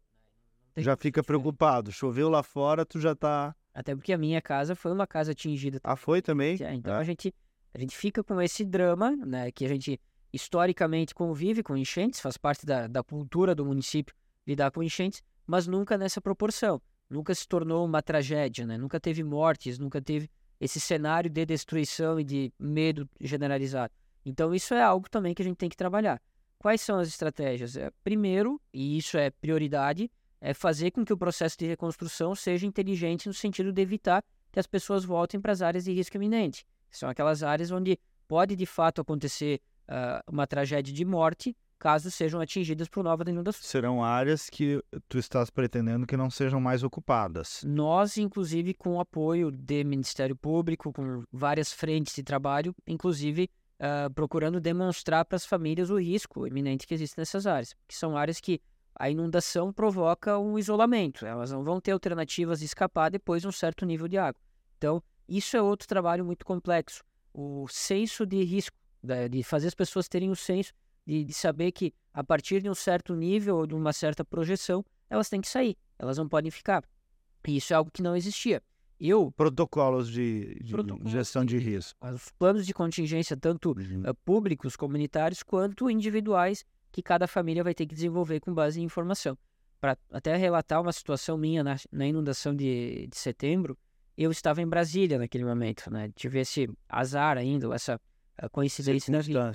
Já 0.78 0.98
fica 0.98 1.24
preocupado. 1.24 1.92
Choveu 1.92 2.30
lá 2.30 2.44
fora, 2.44 2.86
tu 2.86 3.00
já 3.00 3.16
tá. 3.16 3.56
Até 3.74 3.96
porque 3.96 4.13
a 4.13 4.18
minha 4.18 4.42
casa 4.42 4.75
foi 4.75 4.92
uma 4.92 5.08
casa 5.08 5.31
atingida. 5.31 5.80
Ah, 5.84 5.96
foi 5.96 6.22
também? 6.22 6.58
É, 6.62 6.74
então 6.74 6.94
é. 6.94 6.98
a 6.98 7.04
gente 7.04 7.34
a 7.75 7.77
gente 7.77 7.94
fica 7.94 8.24
com 8.24 8.42
esse 8.42 8.63
drama, 8.63 9.12
né, 9.18 9.51
que 9.51 9.66
a 9.66 9.68
gente 9.68 10.00
historicamente 10.31 11.13
convive 11.13 11.62
com 11.62 11.75
enchentes, 11.75 12.22
faz 12.22 12.38
parte 12.38 12.66
da, 12.66 12.88
da 12.88 13.04
cultura 13.04 13.54
do 13.54 13.66
município 13.66 14.16
lidar 14.48 14.72
com 14.72 14.81
enchentes, 14.81 15.22
mas 15.45 15.68
nunca 15.68 15.98
nessa 15.98 16.22
proporção. 16.22 16.81
Nunca 17.10 17.36
se 17.36 17.45
tornou 17.45 17.86
uma 17.86 18.01
tragédia, 18.01 18.66
né? 18.66 18.77
Nunca 18.77 18.98
teve 18.98 19.24
mortes, 19.24 19.77
nunca 19.77 20.01
teve 20.01 20.30
esse 20.57 20.80
cenário 20.80 21.30
de 21.30 21.45
destruição 21.45 22.18
e 22.18 22.24
de 22.24 22.54
medo 22.57 23.10
generalizado. 23.19 23.94
Então 24.25 24.56
isso 24.56 24.74
é 24.74 24.81
algo 24.81 25.10
também 25.10 25.33
que 25.33 25.42
a 25.42 25.45
gente 25.45 25.57
tem 25.57 25.69
que 25.69 25.75
trabalhar. 25.75 26.22
Quais 26.57 26.80
são 26.80 26.98
as 26.98 27.10
estratégias? 27.10 27.75
É, 27.75 27.92
primeiro, 28.06 28.60
e 28.74 28.98
isso 28.98 29.18
é 29.18 29.30
prioridade, 29.30 30.10
é 30.39 30.54
fazer 30.54 30.92
com 30.92 31.04
que 31.04 31.12
o 31.12 31.18
processo 31.18 31.57
de 31.60 31.66
reconstrução 31.66 32.33
seja 32.36 32.66
inteligente 32.66 33.27
no 33.27 33.33
sentido 33.33 33.74
de 33.74 33.81
evitar 33.81 34.24
que 34.50 34.60
as 34.62 34.66
pessoas 34.66 35.04
voltem 35.04 35.42
para 35.42 35.51
as 35.51 35.62
áreas 35.62 35.83
de 35.83 35.92
risco 35.92 36.16
iminente. 36.16 36.66
São 36.95 37.09
aquelas 37.09 37.44
áreas 37.44 37.71
onde 37.71 38.00
pode 38.27 38.56
de 38.56 38.65
fato 38.65 39.01
acontecer 39.01 39.62
uh, 39.89 40.31
uma 40.31 40.47
tragédia 40.47 40.94
de 40.94 41.06
morte, 41.06 41.56
caso 41.77 42.09
sejam 42.09 42.39
atingidas 42.39 42.88
por 42.88 43.03
nova 43.03 43.24
inundação. 43.30 43.62
Serão 43.62 44.03
áreas 44.03 44.50
que 44.50 44.81
tu 45.07 45.18
estás 45.18 45.50
pretendendo 45.50 46.07
que 46.07 46.18
não 46.18 46.30
sejam 46.30 46.59
mais 46.59 46.83
ocupadas. 46.83 47.62
Nós, 47.65 48.18
inclusive, 48.18 48.74
com 48.74 48.95
o 48.95 49.00
apoio 49.00 49.51
do 49.51 49.86
Ministério 49.86 50.36
Público, 50.36 50.92
com 50.92 51.24
várias 51.31 51.71
frentes 51.71 52.15
de 52.15 52.24
trabalho, 52.24 52.74
inclusive 52.88 53.50
uh, 53.80 54.12
procurando 54.13 54.59
demonstrar 54.59 55.25
para 55.25 55.36
as 55.36 55.45
famílias 55.45 55.89
o 55.89 56.00
risco 56.00 56.48
iminente 56.48 56.88
que 56.88 56.94
existe 56.94 57.18
nessas 57.18 57.45
áreas, 57.45 57.75
que 57.88 57.95
são 57.95 58.18
áreas 58.18 58.39
que 58.39 58.62
a 58.98 59.09
inundação 59.09 59.74
provoca 59.74 60.39
um 60.39 60.57
isolamento, 60.57 61.25
elas 61.25 61.51
não 61.51 61.63
vão 61.63 61.81
ter 61.81 61.91
alternativas 61.91 62.59
de 62.59 62.65
escapar 62.65 63.12
depois 63.12 63.41
de 63.41 63.48
um 63.48 63.51
certo 63.51 63.86
nível 63.86 64.07
de 64.07 64.18
água. 64.18 64.39
Então, 64.77 65.03
isso 65.27 65.57
é 65.57 65.62
outro 65.62 65.88
trabalho 65.88 66.24
muito 66.24 66.45
complexo. 66.45 67.04
O 67.33 67.68
senso 67.68 68.25
de 68.25 68.44
risco, 68.44 68.75
de 69.30 69.44
fazer 69.44 69.68
as 69.68 69.75
pessoas 69.75 70.07
terem 70.07 70.30
o 70.31 70.36
senso 70.36 70.74
de, 71.06 71.24
de 71.24 71.33
saber 71.33 71.72
que 71.72 71.94
a 72.13 72.24
partir 72.24 72.62
de 72.62 72.69
um 72.69 72.74
certo 72.74 73.16
nível 73.16 73.57
ou 73.57 73.68
de 73.68 73.75
uma 73.75 73.94
certa 73.94 74.24
projeção, 74.24 74.83
elas 75.10 75.30
têm 75.30 75.42
que 75.42 75.48
sair, 75.48 75.77
elas 76.00 76.18
não 76.18 76.27
podem 76.27 76.50
ficar. 76.50 76.83
E 77.48 77.57
isso 77.57 77.74
é 77.74 77.75
algo 77.75 77.92
que 77.92 78.01
não 78.01 78.16
existia. 78.16 78.62
Eu 79.00 79.31
protocolos 79.31 80.10
de, 80.10 80.56
de 80.63 80.72
protocolos 80.72 81.12
gestão 81.12 81.44
de 81.44 81.57
risco, 81.57 82.00
os 82.01 82.31
planos 82.39 82.66
de 82.66 82.74
contingência 82.74 83.36
tanto 83.36 83.75
uhum. 83.77 84.10
uh, 84.10 84.16
públicos, 84.24 84.75
comunitários 84.77 85.44
quanto 85.44 85.89
individuais 85.89 86.66
que 86.92 87.04
cada 87.04 87.27
família 87.27 87.63
vai 87.63 87.74
ter 87.74 87.86
que 87.86 87.94
desenvolver 87.94 88.39
com 88.39 88.54
base 88.54 88.80
em 88.80 88.83
informação. 88.83 89.38
Para 89.81 89.98
até 90.10 90.36
relatar 90.38 90.81
uma 90.81 90.94
situação 90.94 91.38
minha 91.38 91.62
na, 91.62 91.75
na 91.92 92.07
inundação 92.07 92.56
de, 92.56 93.07
de 93.07 93.18
setembro, 93.18 93.77
eu 94.17 94.31
estava 94.31 94.62
em 94.62 94.67
Brasília 94.67 95.17
naquele 95.17 95.44
momento, 95.44 95.91
né? 95.91 96.12
Tive 96.15 96.39
esse 96.39 96.69
azar 96.88 97.38
ainda, 97.38 97.73
essa 97.73 98.00
coincidência 98.51 99.12
na 99.12 99.19
vida. 99.19 99.51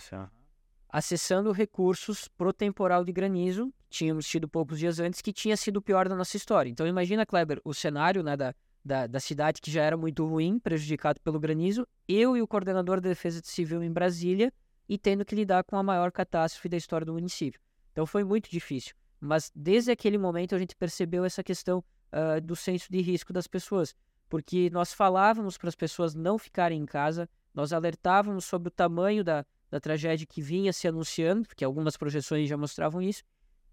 Acessando 0.89 1.53
recursos 1.53 2.29
pro 2.29 2.53
temporal 2.53 3.05
de 3.05 3.13
granizo, 3.13 3.73
tínhamos 3.89 4.27
tido 4.27 4.49
poucos 4.49 4.79
dias 4.79 4.99
antes, 4.99 5.21
que 5.21 5.33
tinha 5.33 5.57
sido 5.57 5.77
o 5.77 5.83
pior 5.83 6.09
da 6.09 6.17
nossa 6.17 6.37
história. 6.37 6.69
Então 6.69 6.87
imagina, 6.87 7.25
Kleber, 7.25 7.61
o 7.65 7.73
cenário 7.73 8.23
né, 8.23 8.37
da, 8.37 8.55
da, 8.85 9.07
da 9.07 9.21
cidade 9.21 9.61
que 9.61 9.71
já 9.71 9.83
era 9.83 9.97
muito 9.97 10.27
ruim, 10.27 10.59
prejudicado 10.59 11.21
pelo 11.21 11.39
granizo, 11.39 11.87
eu 12.09 12.37
e 12.37 12.43
o 12.43 12.47
coordenador 12.47 13.01
da 13.01 13.09
Defesa 13.09 13.41
Civil 13.45 13.83
em 13.83 13.93
Brasília, 13.93 14.53
e 14.89 14.99
tendo 14.99 15.25
que 15.25 15.37
lidar 15.37 15.63
com 15.63 15.77
a 15.77 15.83
maior 15.83 16.11
catástrofe 16.11 16.69
da 16.69 16.77
história 16.77 17.05
do 17.05 17.13
município. 17.13 17.61
Então 17.93 18.05
foi 18.05 18.25
muito 18.25 18.51
difícil. 18.51 18.95
Mas 19.21 19.53
desde 19.55 19.93
aquele 19.93 20.19
momento 20.19 20.55
a 20.55 20.59
gente 20.59 20.75
percebeu 20.75 21.25
essa 21.25 21.45
questão 21.45 21.85
uh, 22.13 22.41
do 22.41 22.57
senso 22.57 22.91
de 22.91 23.01
risco 23.01 23.33
das 23.33 23.47
pessoas 23.47 23.95
porque 24.31 24.71
nós 24.73 24.95
falávamos 24.95 25.59
para 25.59 25.69
as 25.69 25.75
pessoas 25.75 26.15
não 26.15 26.39
ficarem 26.39 26.81
em 26.81 26.87
casa, 26.87 27.29
nós 27.53 27.73
alertávamos 27.73 28.45
sobre 28.45 28.69
o 28.69 28.71
tamanho 28.71 29.23
da, 29.23 29.45
da 29.69 29.81
tragédia 29.81 30.27
que 30.27 30.41
vinha 30.41 30.73
se 30.73 30.87
anunciando, 30.87 31.47
porque 31.49 31.65
algumas 31.65 31.97
projeções 31.97 32.49
já 32.49 32.57
mostravam 32.57 33.03
isso, 33.03 33.23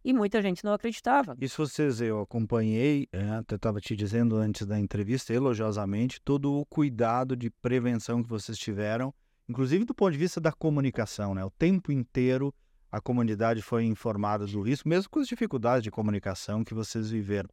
e 0.04 0.12
muita 0.12 0.42
gente 0.42 0.64
não 0.64 0.74
acreditava. 0.74 1.38
Isso 1.40 1.66
vocês, 1.66 2.02
eu 2.02 2.22
acompanhei, 2.22 3.08
é, 3.12 3.30
até 3.30 3.56
estava 3.56 3.80
te 3.80 3.96
dizendo 3.96 4.36
antes 4.36 4.66
da 4.66 4.80
entrevista, 4.80 5.32
elogiosamente, 5.32 6.20
todo 6.20 6.54
o 6.54 6.66
cuidado 6.66 7.36
de 7.36 7.50
prevenção 7.50 8.24
que 8.24 8.30
vocês 8.30 8.58
tiveram, 8.58 9.14
inclusive 9.48 9.86
do 9.86 9.94
ponto 9.94 10.12
de 10.12 10.18
vista 10.18 10.42
da 10.42 10.52
comunicação, 10.52 11.36
né? 11.36 11.46
O 11.46 11.52
tempo 11.52 11.92
inteiro 11.92 12.54
a 12.92 13.02
comunidade 13.02 13.62
foi 13.62 13.84
informada 13.84 14.48
do 14.48 14.62
risco, 14.62 14.88
mesmo 14.88 15.10
com 15.10 15.20
as 15.20 15.28
dificuldades 15.28 15.84
de 15.84 15.92
comunicação 15.92 16.64
que 16.64 16.74
vocês 16.74 17.12
viveram. 17.12 17.50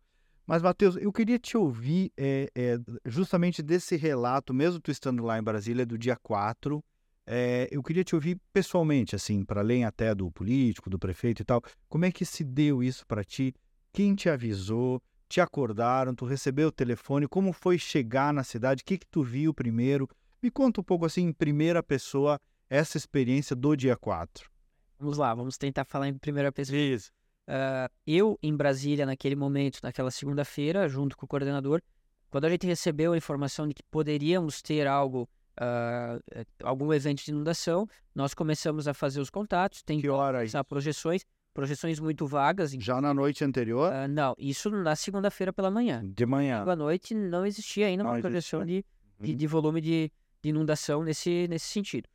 Mas, 0.46 0.60
Matheus, 0.60 0.96
eu 0.96 1.10
queria 1.10 1.38
te 1.38 1.56
ouvir 1.56 2.12
é, 2.16 2.50
é, 2.54 2.78
justamente 3.06 3.62
desse 3.62 3.96
relato, 3.96 4.52
mesmo 4.52 4.78
tu 4.78 4.90
estando 4.90 5.24
lá 5.24 5.38
em 5.38 5.42
Brasília, 5.42 5.86
do 5.86 5.96
dia 5.96 6.16
4. 6.16 6.84
É, 7.26 7.66
eu 7.70 7.82
queria 7.82 8.04
te 8.04 8.14
ouvir 8.14 8.38
pessoalmente, 8.52 9.16
assim, 9.16 9.42
para 9.42 9.62
além 9.62 9.86
até 9.86 10.14
do 10.14 10.30
político, 10.30 10.90
do 10.90 10.98
prefeito 10.98 11.40
e 11.40 11.44
tal. 11.44 11.62
Como 11.88 12.04
é 12.04 12.12
que 12.12 12.26
se 12.26 12.44
deu 12.44 12.82
isso 12.82 13.06
para 13.06 13.24
ti? 13.24 13.54
Quem 13.90 14.14
te 14.14 14.28
avisou? 14.28 15.00
Te 15.26 15.40
acordaram? 15.40 16.14
Tu 16.14 16.26
recebeu 16.26 16.68
o 16.68 16.72
telefone? 16.72 17.26
Como 17.26 17.50
foi 17.50 17.78
chegar 17.78 18.34
na 18.34 18.44
cidade? 18.44 18.82
O 18.82 18.84
que, 18.84 18.98
que 18.98 19.06
tu 19.06 19.22
viu 19.22 19.54
primeiro? 19.54 20.06
Me 20.42 20.50
conta 20.50 20.82
um 20.82 20.84
pouco, 20.84 21.06
assim, 21.06 21.22
em 21.22 21.32
primeira 21.32 21.82
pessoa, 21.82 22.38
essa 22.68 22.98
experiência 22.98 23.56
do 23.56 23.74
dia 23.74 23.96
4. 23.96 24.50
Vamos 24.98 25.16
lá, 25.16 25.34
vamos 25.34 25.56
tentar 25.56 25.86
falar 25.86 26.08
em 26.08 26.18
primeira 26.18 26.52
pessoa. 26.52 26.78
Isso. 26.78 27.10
Uh, 27.46 27.92
eu, 28.06 28.38
em 28.42 28.56
Brasília, 28.56 29.04
naquele 29.04 29.36
momento, 29.36 29.80
naquela 29.82 30.10
segunda-feira, 30.10 30.88
junto 30.88 31.16
com 31.16 31.26
o 31.26 31.28
coordenador, 31.28 31.82
quando 32.30 32.46
a 32.46 32.50
gente 32.50 32.66
recebeu 32.66 33.12
a 33.12 33.16
informação 33.16 33.68
de 33.68 33.74
que 33.74 33.82
poderíamos 33.90 34.62
ter 34.62 34.86
algo, 34.86 35.28
uh, 35.60 36.44
algum 36.62 36.92
evento 36.92 37.22
de 37.22 37.30
inundação, 37.30 37.86
nós 38.14 38.34
começamos 38.34 38.88
a 38.88 38.94
fazer 38.94 39.20
os 39.20 39.30
contatos, 39.30 39.82
tem 39.82 40.00
que 40.00 40.08
hora 40.08 40.40
projeções. 40.66 41.24
projeções 41.52 42.00
muito 42.00 42.26
vagas. 42.26 42.72
Já 42.72 43.00
na 43.00 43.12
noite 43.12 43.44
anterior? 43.44 43.92
Uh, 43.92 44.08
não, 44.08 44.34
isso 44.38 44.70
na 44.70 44.96
segunda-feira 44.96 45.52
pela 45.52 45.70
manhã. 45.70 46.02
De 46.04 46.26
manhã. 46.26 46.64
À 46.66 46.76
noite 46.76 47.14
não 47.14 47.44
existia 47.44 47.86
ainda 47.86 48.04
uma 48.04 48.14
não 48.14 48.20
projeção 48.20 48.62
existia. 48.62 48.82
de, 49.20 49.26
de, 49.26 49.32
uhum. 49.32 49.36
de, 49.36 49.46
volume 49.46 49.80
de, 49.80 50.12
de 50.42 50.48
inundação 50.48 51.02
nesse, 51.04 51.46
nesse 51.48 51.66
sentido. 51.66 52.08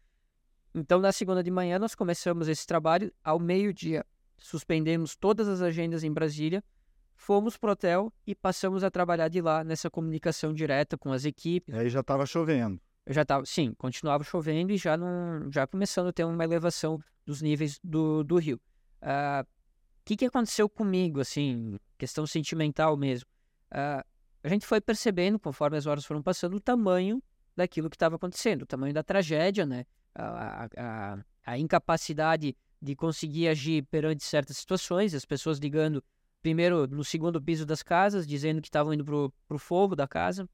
Então, 0.73 0.99
na 0.99 1.11
segunda 1.11 1.43
de 1.43 1.49
manhã, 1.49 1.79
nós 1.79 1.95
começamos 1.95 2.47
esse 2.47 2.65
trabalho. 2.65 3.11
Ao 3.23 3.39
meio-dia, 3.39 4.05
suspendemos 4.39 5.15
todas 5.15 5.47
as 5.47 5.61
agendas 5.61 6.03
em 6.03 6.11
Brasília, 6.11 6.63
fomos 7.15 7.57
para 7.57 7.69
o 7.69 7.73
hotel 7.73 8.13
e 8.25 8.33
passamos 8.33 8.83
a 8.83 8.89
trabalhar 8.89 9.27
de 9.27 9.41
lá 9.41 9.63
nessa 9.63 9.89
comunicação 9.89 10.53
direta 10.53 10.97
com 10.97 11.11
as 11.11 11.25
equipes. 11.25 11.73
E 11.73 11.77
aí 11.77 11.89
já 11.89 11.99
estava 11.99 12.25
chovendo. 12.25 12.79
Eu 13.05 13.13
já 13.13 13.23
estava, 13.23 13.45
sim, 13.45 13.73
continuava 13.77 14.23
chovendo 14.23 14.71
e 14.71 14.77
já, 14.77 14.95
não, 14.95 15.51
já 15.51 15.65
começando 15.65 16.07
a 16.07 16.13
ter 16.13 16.23
uma 16.23 16.43
elevação 16.43 16.99
dos 17.25 17.41
níveis 17.41 17.79
do, 17.83 18.23
do 18.23 18.37
rio. 18.37 18.57
O 19.01 19.05
uh, 19.05 19.09
ah, 19.09 19.45
que, 20.05 20.15
que 20.15 20.25
aconteceu 20.25 20.69
comigo, 20.69 21.19
assim, 21.19 21.77
questão 21.97 22.25
sentimental 22.25 22.95
mesmo? 22.95 23.27
Uh, 23.71 24.03
a 24.43 24.47
gente 24.47 24.65
foi 24.65 24.79
percebendo, 24.79 25.39
conforme 25.39 25.77
as 25.77 25.85
horas 25.85 26.05
foram 26.05 26.21
passando, 26.21 26.55
o 26.55 26.59
tamanho 26.59 27.21
daquilo 27.55 27.89
que 27.89 27.95
estava 27.95 28.15
acontecendo, 28.15 28.61
o 28.61 28.65
tamanho 28.65 28.93
da 28.93 29.03
tragédia, 29.03 29.65
né? 29.65 29.85
A, 30.15 30.69
a, 30.77 31.17
a, 31.45 31.57
incapacidade 31.57 32.55
de 32.81 32.95
conseguir 32.95 33.47
agir 33.47 33.83
perante 33.83 34.23
certas 34.23 34.57
situações, 34.57 35.13
as 35.13 35.25
pessoas 35.25 35.57
ligando 35.59 36.03
primeiro 36.41 36.87
no 36.87 37.03
segundo 37.03 37.41
piso 37.41 37.65
das 37.65 37.83
casas, 37.83 38.25
dizendo 38.25 38.61
que 38.61 38.67
estavam 38.67 38.93
indo 38.93 39.03
para 39.03 39.55
o 39.55 39.59
fogo 39.59 39.95
da 39.95 40.07
casa, 40.07 40.47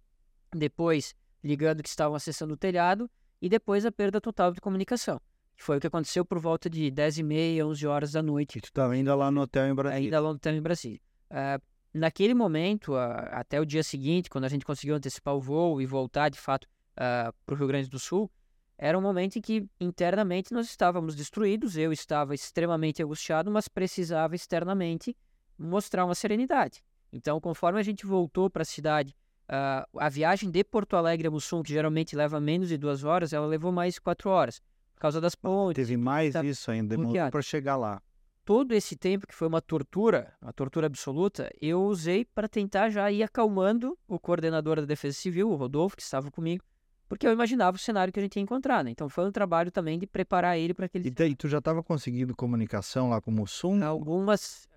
depois 0.54 1.16
ligando 1.44 1.84
que 1.84 1.90
estavam 1.90 2.16
acessando 2.16 2.56
o 2.56 2.58
telhado 2.58 3.10
e 3.42 3.48
depois 3.48 3.86
a 3.86 3.92
perda 3.92 4.20
total 4.20 4.52
de 4.52 4.60
comunicação. 4.60 5.22
Que 5.56 5.64
foi 5.64 5.78
o 5.78 5.80
que 5.80 5.88
aconteceu 5.88 6.26
por 6.26 6.40
volta 6.40 6.70
de 6.70 6.90
10 6.92 7.20
e 7.20 7.24
meia, 7.24 7.66
11 7.66 7.88
horas 7.88 8.12
da 8.12 8.22
noite. 8.22 8.58
E 8.58 8.62
tu 8.62 8.66
estava 8.66 8.94
ainda 8.94 9.16
lá 9.16 9.32
no 9.32 9.42
hotel 9.42 9.68
em 9.68 9.76
Brasília. 9.76 10.06
Ainda 10.06 10.20
lá 10.20 10.30
no 10.30 10.36
hotel 10.36 10.56
em 10.56 10.62
Brasília. 10.62 11.00
Uh, 11.30 11.62
naquele 11.94 12.34
momento, 12.34 12.94
uh, 12.94 12.98
até 13.32 13.62
o 13.62 13.66
dia 13.66 13.84
seguinte, 13.84 14.30
quando 14.30 14.46
a 14.46 14.50
gente 14.50 14.66
conseguiu 14.66 14.96
antecipar 14.96 15.36
o 15.36 15.40
voo 15.40 15.82
e 15.82 15.86
voltar, 15.86 16.30
de 16.30 16.40
fato, 16.40 16.66
uh, 16.66 16.68
ah, 16.98 17.34
para 17.46 17.56
o 17.56 17.58
Rio 17.58 17.68
Grande 17.68 17.90
do 17.90 18.00
Sul, 18.00 18.30
era 18.78 18.98
um 18.98 19.02
momento 19.02 19.38
em 19.38 19.42
que 19.42 19.68
internamente 19.80 20.54
nós 20.54 20.68
estávamos 20.68 21.16
destruídos, 21.16 21.78
eu 21.78 21.92
estava 21.92 22.36
extremamente 22.36 23.02
angustiado, 23.02 23.50
mas 23.50 23.68
precisava 23.68 24.36
externamente 24.36 25.16
mostrar 25.58 26.06
uma 26.06 26.16
serenidade. 26.16 26.84
Então, 27.12 27.40
conforme 27.40 27.80
a 27.80 27.84
gente 27.84 28.06
voltou 28.06 28.50
para 28.50 28.64
a 28.64 28.66
cidade 28.66 29.16
Uh, 29.46 30.00
a 30.00 30.10
viagem 30.10 30.50
de 30.50 30.64
Porto 30.64 30.96
Alegre 30.96 31.28
a 31.28 31.32
Mussum, 31.32 31.62
que 31.62 31.72
geralmente 31.72 32.16
leva 32.16 32.40
menos 32.40 32.68
de 32.68 32.78
duas 32.78 33.04
horas, 33.04 33.32
ela 33.32 33.46
levou 33.46 33.72
mais 33.72 34.00
quatro 34.00 34.28
horas, 34.32 34.60
por 34.96 35.02
causa 35.02 35.22
das 35.22 35.36
pontes. 35.36 35.76
Teve 35.76 35.96
mais 35.98 36.34
tá 36.34 36.44
isso 36.44 36.72
ainda, 36.72 36.98
para 37.30 37.42
chegar 37.44 37.76
lá. 37.76 38.02
Todo 38.44 38.74
esse 38.74 38.96
tempo, 38.96 39.28
que 39.28 39.36
foi 39.36 39.48
uma 39.48 39.62
tortura, 39.62 40.34
uma 40.42 40.52
tortura 40.52 40.88
absoluta, 40.88 41.52
eu 41.62 41.84
usei 41.84 42.26
para 42.26 42.48
tentar 42.48 42.90
já 42.90 43.12
ir 43.12 43.22
acalmando 43.22 43.96
o 44.08 44.20
coordenador 44.20 44.78
da 44.78 44.86
Defesa 44.86 45.16
Civil, 45.16 45.52
o 45.52 45.56
Rodolfo, 45.56 45.96
que 45.96 46.02
estava 46.02 46.32
comigo, 46.32 46.64
porque 47.08 47.28
eu 47.28 47.32
imaginava 47.32 47.76
o 47.76 47.80
cenário 47.80 48.12
que 48.12 48.20
a 48.20 48.24
gente 48.24 48.36
ia 48.36 48.42
encontrar, 48.42 48.84
né? 48.84 48.92
Então 48.92 49.08
foi 49.10 49.26
um 49.26 49.32
trabalho 49.32 49.72
também 49.72 49.98
de 50.00 50.08
preparar 50.08 50.58
ele 50.58 50.74
para 50.74 50.86
aquele. 50.86 51.08
E 51.08 51.12
daí, 51.12 51.36
tu 51.36 51.48
já 51.48 51.60
estava 51.60 51.84
conseguindo 51.84 52.36
comunicação 52.36 53.10
lá 53.10 53.22
com 53.22 53.32
o 53.32 53.34
Mussum? 53.34 53.84
Algumas. 53.84 54.68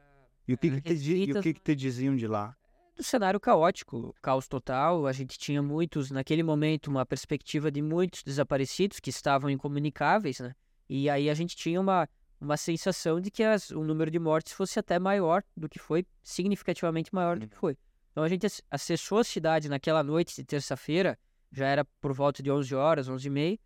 E 0.46 0.54
o 0.54 0.58
que, 0.58 0.80
que, 0.80 0.94
te, 0.94 1.32
o 1.32 1.42
que, 1.42 1.54
que 1.54 1.60
te 1.60 1.74
diziam 1.74 2.16
de 2.16 2.26
lá? 2.26 2.56
do 2.98 3.04
cenário 3.04 3.38
caótico, 3.38 4.12
caos 4.20 4.48
total. 4.48 5.06
A 5.06 5.12
gente 5.12 5.38
tinha 5.38 5.62
muitos, 5.62 6.10
naquele 6.10 6.42
momento, 6.42 6.88
uma 6.88 7.06
perspectiva 7.06 7.70
de 7.70 7.80
muitos 7.80 8.24
desaparecidos 8.24 8.98
que 8.98 9.08
estavam 9.08 9.48
incomunicáveis, 9.48 10.40
né? 10.40 10.52
E 10.88 11.08
aí 11.08 11.30
a 11.30 11.34
gente 11.34 11.54
tinha 11.56 11.80
uma, 11.80 12.08
uma 12.40 12.56
sensação 12.56 13.20
de 13.20 13.30
que 13.30 13.44
as, 13.44 13.70
o 13.70 13.84
número 13.84 14.10
de 14.10 14.18
mortes 14.18 14.52
fosse 14.52 14.80
até 14.80 14.98
maior 14.98 15.44
do 15.56 15.68
que 15.68 15.78
foi, 15.78 16.04
significativamente 16.22 17.14
maior 17.14 17.38
do 17.38 17.46
que 17.46 17.56
foi. 17.56 17.78
Então 18.10 18.24
a 18.24 18.28
gente 18.28 18.46
acessou 18.68 19.18
a 19.18 19.24
cidade 19.24 19.68
naquela 19.68 20.02
noite 20.02 20.34
de 20.34 20.44
terça-feira, 20.44 21.16
já 21.52 21.66
era 21.66 21.84
por 22.00 22.12
volta 22.12 22.42
de 22.42 22.50
11 22.50 22.74
horas, 22.74 23.08
11 23.08 23.26
e 23.26 23.30
meia, 23.30 23.58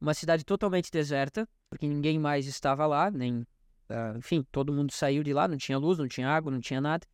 uma 0.00 0.14
cidade 0.14 0.44
totalmente 0.44 0.90
deserta, 0.90 1.48
porque 1.68 1.86
ninguém 1.86 2.18
mais 2.18 2.46
estava 2.46 2.86
lá, 2.86 3.10
nem, 3.10 3.40
uh, 3.40 4.16
enfim, 4.18 4.44
todo 4.50 4.72
mundo 4.72 4.92
saiu 4.92 5.22
de 5.22 5.32
lá, 5.32 5.46
não 5.46 5.56
tinha 5.56 5.78
luz, 5.78 5.98
não 5.98 6.08
tinha 6.08 6.28
água, 6.28 6.50
não 6.50 6.60
tinha 6.60 6.80
nada 6.80 7.06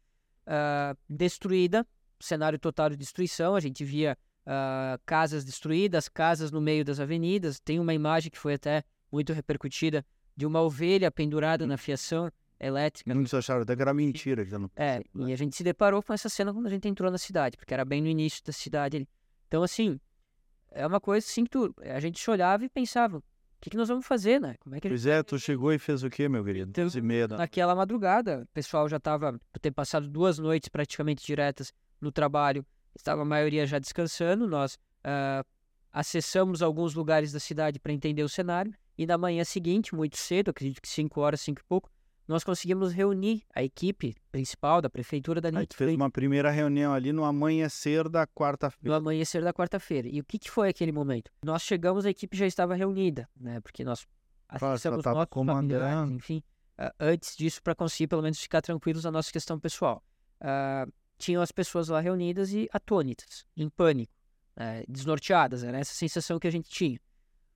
uh, 0.46 0.96
destruída, 1.08 1.86
cenário 2.20 2.58
total 2.58 2.90
de 2.90 2.96
destruição. 2.96 3.54
A 3.54 3.60
gente 3.60 3.84
via 3.84 4.16
uh, 4.46 5.00
casas 5.04 5.44
destruídas, 5.44 6.08
casas 6.08 6.50
no 6.50 6.60
meio 6.60 6.84
das 6.84 7.00
avenidas. 7.00 7.60
Tem 7.60 7.78
uma 7.80 7.92
imagem 7.92 8.30
que 8.30 8.38
foi 8.38 8.54
até 8.54 8.84
muito 9.10 9.32
repercutida 9.32 10.04
de 10.36 10.46
uma 10.46 10.60
ovelha 10.60 11.10
pendurada 11.10 11.66
na 11.66 11.76
fiação 11.76 12.30
elétrica. 12.58 13.14
Muitos 13.14 13.34
acharam 13.34 13.62
até 13.62 13.74
que 13.74 13.82
era 13.82 13.92
mentira. 13.92 14.44
Que 14.44 14.52
não... 14.52 14.70
É, 14.76 15.02
e 15.14 15.32
a 15.32 15.36
gente 15.36 15.56
se 15.56 15.64
deparou 15.64 16.02
com 16.02 16.12
essa 16.12 16.28
cena 16.28 16.52
quando 16.52 16.66
a 16.66 16.70
gente 16.70 16.88
entrou 16.88 17.10
na 17.10 17.18
cidade, 17.18 17.56
porque 17.56 17.74
era 17.74 17.84
bem 17.84 18.00
no 18.00 18.08
início 18.08 18.42
da 18.44 18.52
cidade. 18.52 19.06
Então, 19.46 19.62
assim, 19.62 20.00
é 20.70 20.86
uma 20.86 21.00
coisa 21.00 21.26
assim 21.26 21.44
que 21.44 21.50
tu, 21.50 21.74
a 21.80 22.00
gente 22.00 22.20
se 22.20 22.30
olhava 22.30 22.64
e 22.64 22.68
pensava, 22.68 23.18
o 23.18 23.22
que, 23.60 23.70
que, 23.70 23.76
nós 23.76 23.88
vamos 23.88 24.06
fazer, 24.06 24.40
né? 24.40 24.54
Como 24.60 24.74
é 24.74 24.80
que 24.80 24.88
pois 24.88 25.06
é, 25.06 25.22
tu 25.22 25.38
chegou 25.38 25.72
e 25.72 25.78
fez 25.78 26.02
o 26.02 26.10
quê, 26.10 26.28
meu 26.28 26.44
querido? 26.44 26.70
Então, 26.70 26.86
e 26.94 27.00
meia 27.00 27.26
da... 27.26 27.38
Naquela 27.38 27.74
madrugada, 27.74 28.42
o 28.42 28.46
pessoal 28.54 28.88
já 28.88 28.98
estava, 28.98 29.40
por 29.52 29.58
ter 29.58 29.70
passado 29.70 30.08
duas 30.08 30.38
noites 30.38 30.68
praticamente 30.68 31.24
diretas 31.24 31.72
no 32.00 32.12
trabalho, 32.12 32.64
estava 32.94 33.22
a 33.22 33.24
maioria 33.24 33.66
já 33.66 33.78
descansando, 33.78 34.46
nós 34.46 34.74
uh, 34.74 35.44
acessamos 35.92 36.62
alguns 36.62 36.94
lugares 36.94 37.32
da 37.32 37.40
cidade 37.40 37.80
para 37.80 37.92
entender 37.92 38.22
o 38.22 38.28
cenário, 38.28 38.74
e 38.98 39.06
na 39.06 39.18
manhã 39.18 39.44
seguinte, 39.44 39.94
muito 39.94 40.16
cedo, 40.16 40.50
acredito 40.50 40.80
que 40.80 40.88
5 40.88 41.20
horas, 41.20 41.40
5 41.40 41.60
e 41.60 41.64
pouco, 41.64 41.90
nós 42.28 42.42
conseguimos 42.42 42.92
reunir 42.92 43.44
a 43.54 43.62
equipe 43.62 44.14
principal 44.32 44.82
da 44.82 44.90
prefeitura 44.90 45.40
da 45.40 45.56
Aí 45.56 45.66
tu 45.66 45.76
fez 45.76 45.94
uma 45.94 46.10
primeira 46.10 46.50
reunião 46.50 46.92
ali 46.92 47.12
no 47.12 47.24
amanhecer 47.24 48.08
da 48.08 48.26
quarta-feira. 48.26 48.90
No 48.90 48.94
amanhecer 48.94 49.42
da 49.42 49.52
quarta-feira. 49.52 50.08
E 50.08 50.20
o 50.20 50.24
que, 50.24 50.38
que 50.38 50.50
foi 50.50 50.68
aquele 50.68 50.90
momento? 50.90 51.30
Nós 51.44 51.62
chegamos, 51.62 52.04
a 52.04 52.10
equipe 52.10 52.36
já 52.36 52.46
estava 52.46 52.74
reunida, 52.74 53.28
né? 53.36 53.60
Porque 53.60 53.84
nós 53.84 54.06
acessamos 54.48 55.04
nossos 55.04 55.26
comandando. 55.30 56.14
enfim, 56.14 56.42
uh, 56.78 56.90
antes 56.98 57.36
disso, 57.36 57.62
para 57.62 57.74
conseguir 57.74 58.08
pelo 58.08 58.22
menos 58.22 58.40
ficar 58.40 58.60
tranquilos 58.60 59.04
na 59.04 59.10
nossa 59.10 59.30
questão 59.30 59.58
pessoal. 59.58 60.02
Uh, 60.40 60.92
tinham 61.18 61.40
as 61.40 61.52
pessoas 61.52 61.88
lá 61.88 62.00
reunidas 62.00 62.52
e 62.52 62.68
atônitas, 62.72 63.46
em 63.56 63.68
pânico, 63.68 64.12
uh, 64.56 64.84
desnorteadas. 64.92 65.62
Era 65.62 65.78
essa 65.78 65.94
sensação 65.94 66.40
que 66.40 66.48
a 66.48 66.52
gente 66.52 66.68
tinha. 66.68 66.96
O 66.96 67.00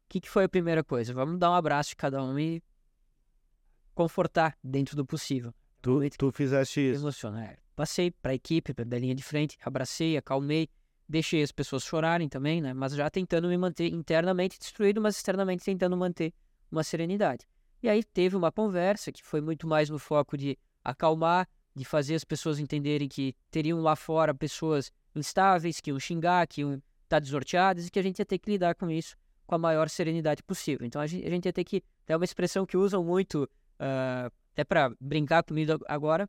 que, 0.08 0.20
que 0.20 0.30
foi 0.30 0.44
a 0.44 0.48
primeira 0.48 0.82
coisa? 0.82 1.12
Vamos 1.12 1.38
dar 1.38 1.50
um 1.50 1.54
abraço 1.54 1.90
de 1.90 1.96
cada 1.96 2.22
um 2.22 2.38
e 2.38 2.62
confortar 4.00 4.56
dentro 4.64 4.96
do 4.96 5.04
possível. 5.04 5.52
Tu, 5.82 6.08
tu 6.16 6.32
fizeste 6.32 6.80
isso? 6.80 7.02
Emocionar. 7.02 7.58
Passei 7.76 8.10
para 8.10 8.32
a 8.32 8.34
equipe, 8.34 8.72
da 8.72 8.98
linha 8.98 9.14
de 9.14 9.22
frente, 9.22 9.58
abracei, 9.62 10.16
acalmei, 10.16 10.70
deixei 11.06 11.42
as 11.42 11.52
pessoas 11.52 11.82
chorarem 11.82 12.26
também, 12.26 12.62
né? 12.62 12.72
Mas 12.72 12.94
já 12.94 13.10
tentando 13.10 13.46
me 13.46 13.58
manter 13.58 13.92
internamente 13.92 14.58
destruído, 14.58 15.02
mas 15.02 15.16
externamente 15.16 15.62
tentando 15.62 15.94
manter 15.98 16.32
uma 16.72 16.82
serenidade. 16.82 17.46
E 17.82 17.90
aí 17.90 18.02
teve 18.02 18.36
uma 18.36 18.50
conversa 18.50 19.12
que 19.12 19.22
foi 19.22 19.42
muito 19.42 19.66
mais 19.66 19.90
no 19.90 19.98
foco 19.98 20.34
de 20.34 20.58
acalmar, 20.82 21.46
de 21.76 21.84
fazer 21.84 22.14
as 22.14 22.24
pessoas 22.24 22.58
entenderem 22.58 23.06
que 23.06 23.34
teriam 23.50 23.82
lá 23.82 23.96
fora 23.96 24.34
pessoas 24.34 24.90
instáveis, 25.14 25.78
que 25.78 25.90
iam 25.90 26.00
xingar, 26.00 26.46
que 26.46 26.62
iam 26.62 26.72
estar 26.72 26.82
tá 27.08 27.18
desorteadas 27.18 27.86
e 27.86 27.90
que 27.90 27.98
a 27.98 28.02
gente 28.02 28.18
ia 28.18 28.24
ter 28.24 28.38
que 28.38 28.50
lidar 28.50 28.74
com 28.74 28.90
isso 28.90 29.14
com 29.46 29.56
a 29.56 29.58
maior 29.58 29.88
serenidade 29.88 30.42
possível. 30.42 30.86
Então 30.86 31.02
a 31.02 31.06
gente, 31.06 31.26
a 31.26 31.30
gente 31.30 31.44
ia 31.44 31.52
ter 31.52 31.64
que. 31.64 31.82
É 32.06 32.16
uma 32.16 32.24
expressão 32.24 32.64
que 32.64 32.76
usam 32.76 33.02
muito 33.02 33.48
uh, 33.80 34.30
até 34.52 34.64
para 34.64 34.92
brincar 35.00 35.42
comigo 35.42 35.78
agora, 35.88 36.28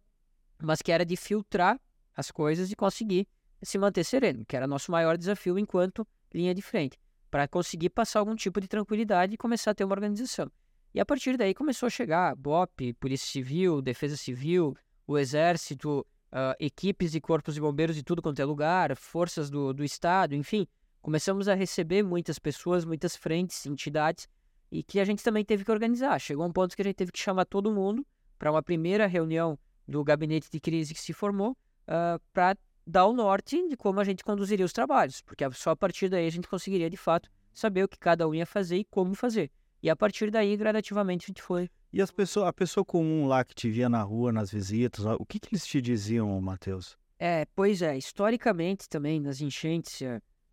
mas 0.61 0.81
que 0.81 0.91
era 0.91 1.05
de 1.05 1.15
filtrar 1.15 1.79
as 2.15 2.31
coisas 2.31 2.71
e 2.71 2.75
conseguir 2.75 3.27
se 3.61 3.77
manter 3.77 4.03
sereno, 4.03 4.45
que 4.45 4.55
era 4.55 4.65
nosso 4.65 4.91
maior 4.91 5.17
desafio 5.17 5.59
enquanto 5.59 6.07
linha 6.33 6.53
de 6.53 6.61
frente, 6.61 6.97
para 7.29 7.47
conseguir 7.47 7.89
passar 7.89 8.19
algum 8.19 8.35
tipo 8.35 8.59
de 8.59 8.67
tranquilidade 8.67 9.33
e 9.33 9.37
começar 9.37 9.71
a 9.71 9.75
ter 9.75 9.83
uma 9.83 9.93
organização. 9.93 10.49
E 10.93 10.99
a 10.99 11.05
partir 11.05 11.37
daí 11.37 11.53
começou 11.53 11.87
a 11.87 11.89
chegar 11.89 12.35
BOP, 12.35 12.93
Polícia 12.99 13.27
Civil, 13.27 13.81
Defesa 13.81 14.17
Civil, 14.17 14.75
o 15.07 15.17
Exército, 15.17 16.05
uh, 16.31 16.55
equipes 16.59 17.15
e 17.15 17.21
corpos 17.21 17.53
de 17.53 17.61
bombeiros 17.61 17.95
de 17.95 18.03
tudo 18.03 18.21
quanto 18.21 18.41
é 18.41 18.45
lugar, 18.45 18.95
forças 18.95 19.49
do, 19.49 19.73
do 19.73 19.83
Estado, 19.83 20.35
enfim. 20.35 20.67
Começamos 21.01 21.47
a 21.47 21.53
receber 21.53 22.03
muitas 22.03 22.37
pessoas, 22.37 22.83
muitas 22.85 23.15
frentes, 23.15 23.65
entidades 23.65 24.27
e 24.71 24.81
que 24.81 24.99
a 24.99 25.05
gente 25.05 25.23
também 25.23 25.43
teve 25.43 25.65
que 25.65 25.71
organizar. 25.71 26.17
Chegou 26.19 26.45
um 26.45 26.51
ponto 26.51 26.75
que 26.75 26.81
a 26.81 26.85
gente 26.85 26.95
teve 26.95 27.11
que 27.11 27.19
chamar 27.19 27.45
todo 27.45 27.71
mundo 27.71 28.05
para 28.39 28.51
uma 28.51 28.63
primeira 28.63 29.05
reunião 29.05 29.59
do 29.87 30.03
gabinete 30.03 30.49
de 30.49 30.59
crise 30.59 30.93
que 30.93 31.01
se 31.01 31.11
formou 31.11 31.51
uh, 31.51 31.55
ah, 31.87 32.21
para 32.31 32.57
dar 32.87 33.05
o 33.05 33.13
norte 33.13 33.67
de 33.67 33.75
como 33.75 33.99
a 33.99 34.03
gente 34.03 34.23
conduziria 34.23 34.65
os 34.65 34.73
trabalhos, 34.73 35.21
porque 35.21 35.49
só 35.51 35.71
a 35.71 35.75
partir 35.75 36.09
daí 36.09 36.25
a 36.25 36.31
gente 36.31 36.47
conseguiria 36.47 36.89
de 36.89 36.97
fato 36.97 37.29
saber 37.53 37.83
o 37.83 37.87
que 37.87 37.99
cada 37.99 38.27
um 38.27 38.33
ia 38.33 38.45
fazer 38.45 38.77
e 38.77 38.85
como 38.85 39.13
fazer. 39.13 39.51
E 39.83 39.89
a 39.89 39.95
partir 39.95 40.29
daí, 40.29 40.55
gradativamente, 40.55 41.25
a 41.25 41.27
gente 41.27 41.41
foi. 41.41 41.69
E 41.91 42.01
as 42.01 42.11
pessoas, 42.11 42.47
a 42.47 42.53
pessoa 42.53 42.85
comum 42.85 43.27
lá 43.27 43.43
que 43.43 43.55
te 43.55 43.69
via 43.69 43.89
na 43.89 44.01
rua, 44.01 44.31
nas 44.31 44.51
visitas, 44.51 45.03
o 45.05 45.25
que, 45.25 45.39
que 45.39 45.49
eles 45.51 45.65
te 45.65 45.81
diziam, 45.81 46.39
Matheus? 46.39 46.97
É, 47.19 47.45
pois 47.55 47.81
é, 47.81 47.97
historicamente 47.97 48.87
também, 48.87 49.19
nas 49.19 49.41
enchentes, 49.41 50.01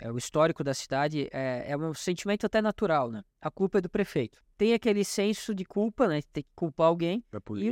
é, 0.00 0.11
o 0.11 0.17
histórico 0.17 0.62
da 0.62 0.73
cidade, 0.73 1.28
é, 1.33 1.67
é 1.69 1.76
um 1.76 1.93
sentimento 1.93 2.47
até 2.47 2.62
natural, 2.62 3.11
né? 3.11 3.23
A 3.40 3.50
culpa 3.50 3.78
é 3.78 3.81
do 3.81 3.90
prefeito. 3.90 4.38
Tem 4.57 4.73
aquele 4.73 5.05
senso 5.05 5.55
de 5.55 5.64
culpa, 5.64 6.07
né? 6.07 6.21
Tem 6.33 6.43
que 6.43 6.50
culpar 6.55 6.87
alguém. 6.87 7.25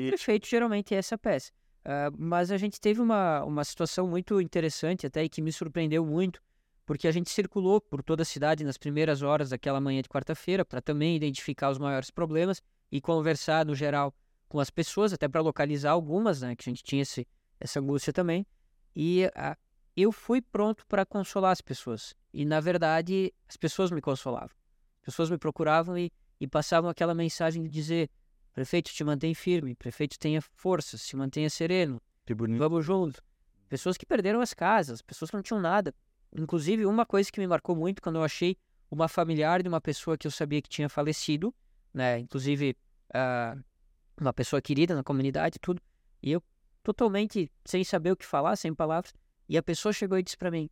E 0.02 0.06
o 0.06 0.08
prefeito 0.08 0.46
geralmente 0.46 0.94
é 0.94 0.98
essa 0.98 1.16
peça. 1.16 1.52
Uh, 1.84 2.10
mas 2.18 2.50
a 2.50 2.56
gente 2.56 2.80
teve 2.80 3.00
uma, 3.00 3.44
uma 3.44 3.62
situação 3.62 4.08
muito 4.08 4.40
interessante 4.40 5.06
até 5.06 5.22
e 5.22 5.28
que 5.28 5.40
me 5.40 5.52
surpreendeu 5.52 6.04
muito, 6.04 6.42
porque 6.84 7.06
a 7.06 7.12
gente 7.12 7.30
circulou 7.30 7.80
por 7.80 8.02
toda 8.02 8.22
a 8.22 8.24
cidade 8.24 8.64
nas 8.64 8.76
primeiras 8.76 9.22
horas 9.22 9.50
daquela 9.50 9.80
manhã 9.80 10.02
de 10.02 10.08
quarta-feira 10.08 10.64
para 10.64 10.80
também 10.80 11.14
identificar 11.14 11.70
os 11.70 11.78
maiores 11.78 12.10
problemas 12.10 12.60
e 12.90 13.00
conversar, 13.00 13.64
no 13.64 13.74
geral, 13.74 14.12
com 14.48 14.58
as 14.58 14.68
pessoas, 14.68 15.12
até 15.12 15.28
para 15.28 15.40
localizar 15.40 15.92
algumas, 15.92 16.40
né? 16.40 16.56
Que 16.56 16.68
a 16.68 16.72
gente 16.72 16.82
tinha 16.82 17.02
esse, 17.02 17.26
essa 17.60 17.78
angústia 17.78 18.12
também. 18.12 18.44
E 18.94 19.26
uh, 19.26 19.56
eu 19.96 20.12
fui 20.12 20.42
pronto 20.42 20.86
para 20.86 21.06
consolar 21.06 21.52
as 21.52 21.60
pessoas. 21.60 22.14
E, 22.32 22.44
na 22.44 22.60
verdade, 22.60 23.32
as 23.48 23.56
pessoas 23.56 23.90
me 23.90 24.00
consolavam. 24.00 24.50
As 24.98 25.06
pessoas 25.06 25.30
me 25.30 25.38
procuravam 25.38 25.96
e, 25.96 26.12
e 26.40 26.46
passavam 26.46 26.90
aquela 26.90 27.14
mensagem 27.14 27.62
de 27.62 27.68
dizer 27.68 28.10
Prefeito, 28.56 28.90
te 28.90 29.04
mantém 29.04 29.34
firme. 29.34 29.74
Prefeito, 29.74 30.18
tenha 30.18 30.40
força, 30.40 30.96
se 30.96 31.14
mantenha 31.14 31.50
sereno. 31.50 32.00
Que 32.24 32.34
bonito. 32.34 32.58
Vamos 32.58 32.86
junto. 32.86 33.22
Pessoas 33.68 33.98
que 33.98 34.06
perderam 34.06 34.40
as 34.40 34.54
casas, 34.54 35.02
pessoas 35.02 35.30
que 35.30 35.36
não 35.36 35.42
tinham 35.42 35.60
nada. 35.60 35.94
Inclusive, 36.34 36.86
uma 36.86 37.04
coisa 37.04 37.30
que 37.30 37.38
me 37.38 37.46
marcou 37.46 37.76
muito 37.76 38.00
quando 38.00 38.16
eu 38.16 38.24
achei 38.24 38.56
uma 38.90 39.08
familiar 39.08 39.62
de 39.62 39.68
uma 39.68 39.78
pessoa 39.78 40.16
que 40.16 40.26
eu 40.26 40.30
sabia 40.30 40.62
que 40.62 40.70
tinha 40.70 40.88
falecido, 40.88 41.54
né? 41.92 42.18
Inclusive, 42.18 42.74
uh, 43.10 43.62
uma 44.18 44.32
pessoa 44.32 44.62
querida 44.62 44.94
na 44.94 45.02
comunidade, 45.02 45.58
tudo. 45.58 45.82
E 46.22 46.32
eu, 46.32 46.42
totalmente 46.82 47.52
sem 47.62 47.84
saber 47.84 48.12
o 48.12 48.16
que 48.16 48.24
falar, 48.24 48.56
sem 48.56 48.74
palavras. 48.74 49.12
E 49.48 49.56
a 49.56 49.62
pessoa 49.62 49.92
chegou 49.92 50.18
e 50.18 50.22
disse 50.22 50.36
para 50.36 50.50
mim: 50.50 50.68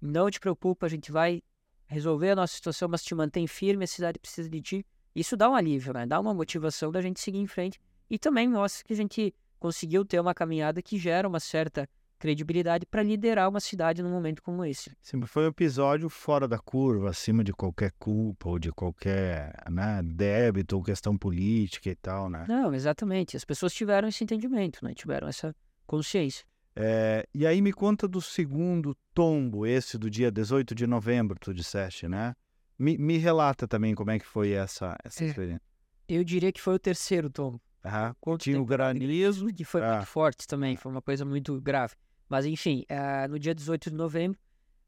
Não 0.00 0.30
te 0.30 0.40
preocupa, 0.40 0.86
a 0.86 0.88
gente 0.88 1.12
vai 1.12 1.42
resolver 1.86 2.30
a 2.30 2.36
nossa 2.36 2.54
situação, 2.54 2.88
mas 2.88 3.02
te 3.02 3.14
mantém 3.14 3.46
firme, 3.46 3.84
a 3.84 3.88
cidade 3.88 4.18
precisa 4.18 4.48
de 4.48 4.60
ti. 4.60 4.86
Isso 5.14 5.36
dá 5.36 5.48
um 5.48 5.54
alívio, 5.54 5.92
né? 5.92 6.04
Dá 6.06 6.20
uma 6.20 6.34
motivação 6.34 6.90
da 6.90 7.00
gente 7.00 7.20
seguir 7.20 7.38
em 7.38 7.46
frente 7.46 7.80
e 8.10 8.18
também 8.18 8.48
mostra 8.48 8.84
que 8.84 8.92
a 8.92 8.96
gente 8.96 9.34
conseguiu 9.58 10.04
ter 10.04 10.20
uma 10.20 10.34
caminhada 10.34 10.82
que 10.82 10.98
gera 10.98 11.26
uma 11.26 11.40
certa 11.40 11.88
credibilidade 12.18 12.86
para 12.86 13.02
liderar 13.02 13.48
uma 13.48 13.60
cidade 13.60 14.02
num 14.02 14.10
momento 14.10 14.42
como 14.42 14.64
esse. 14.64 14.90
Sim, 15.02 15.20
foi 15.22 15.44
um 15.44 15.48
episódio 15.48 16.08
fora 16.08 16.48
da 16.48 16.58
curva, 16.58 17.10
acima 17.10 17.44
de 17.44 17.52
qualquer 17.52 17.92
culpa 17.98 18.48
ou 18.48 18.58
de 18.58 18.72
qualquer 18.72 19.52
né, 19.70 20.02
débito 20.02 20.76
ou 20.76 20.82
questão 20.82 21.16
política 21.16 21.90
e 21.90 21.94
tal, 21.94 22.28
né? 22.28 22.46
Não, 22.48 22.74
exatamente. 22.74 23.36
As 23.36 23.44
pessoas 23.44 23.72
tiveram 23.72 24.08
esse 24.08 24.24
entendimento, 24.24 24.84
né? 24.84 24.94
Tiveram 24.94 25.28
essa 25.28 25.54
consciência. 25.86 26.44
É, 26.78 27.26
e 27.32 27.46
aí 27.46 27.62
me 27.62 27.72
conta 27.72 28.06
do 28.06 28.20
segundo 28.20 28.94
tombo, 29.14 29.66
esse 29.66 29.96
do 29.96 30.10
dia 30.10 30.30
18 30.30 30.74
de 30.74 30.86
novembro, 30.86 31.38
tu 31.40 31.54
disseste, 31.54 32.06
né? 32.06 32.34
Me, 32.78 32.98
me 32.98 33.16
relata 33.16 33.66
também 33.66 33.94
como 33.94 34.10
é 34.10 34.18
que 34.18 34.26
foi 34.26 34.52
essa, 34.52 34.94
essa 35.02 35.24
é. 35.24 35.28
experiência. 35.28 35.62
Eu 36.06 36.22
diria 36.22 36.52
que 36.52 36.60
foi 36.60 36.74
o 36.74 36.78
terceiro 36.78 37.30
tombo. 37.30 37.60
Ah, 37.82 38.14
tinha 38.38 38.60
o 38.60 38.64
granizo. 38.64 39.46
Que 39.46 39.64
foi 39.64 39.82
ah. 39.82 39.96
muito 39.96 40.06
forte 40.06 40.46
também, 40.46 40.76
foi 40.76 40.92
uma 40.92 41.00
coisa 41.00 41.24
muito 41.24 41.58
grave. 41.60 41.94
Mas 42.28 42.44
enfim, 42.44 42.84
uh, 42.90 43.28
no 43.28 43.38
dia 43.38 43.54
18 43.54 43.90
de 43.90 43.96
novembro 43.96 44.38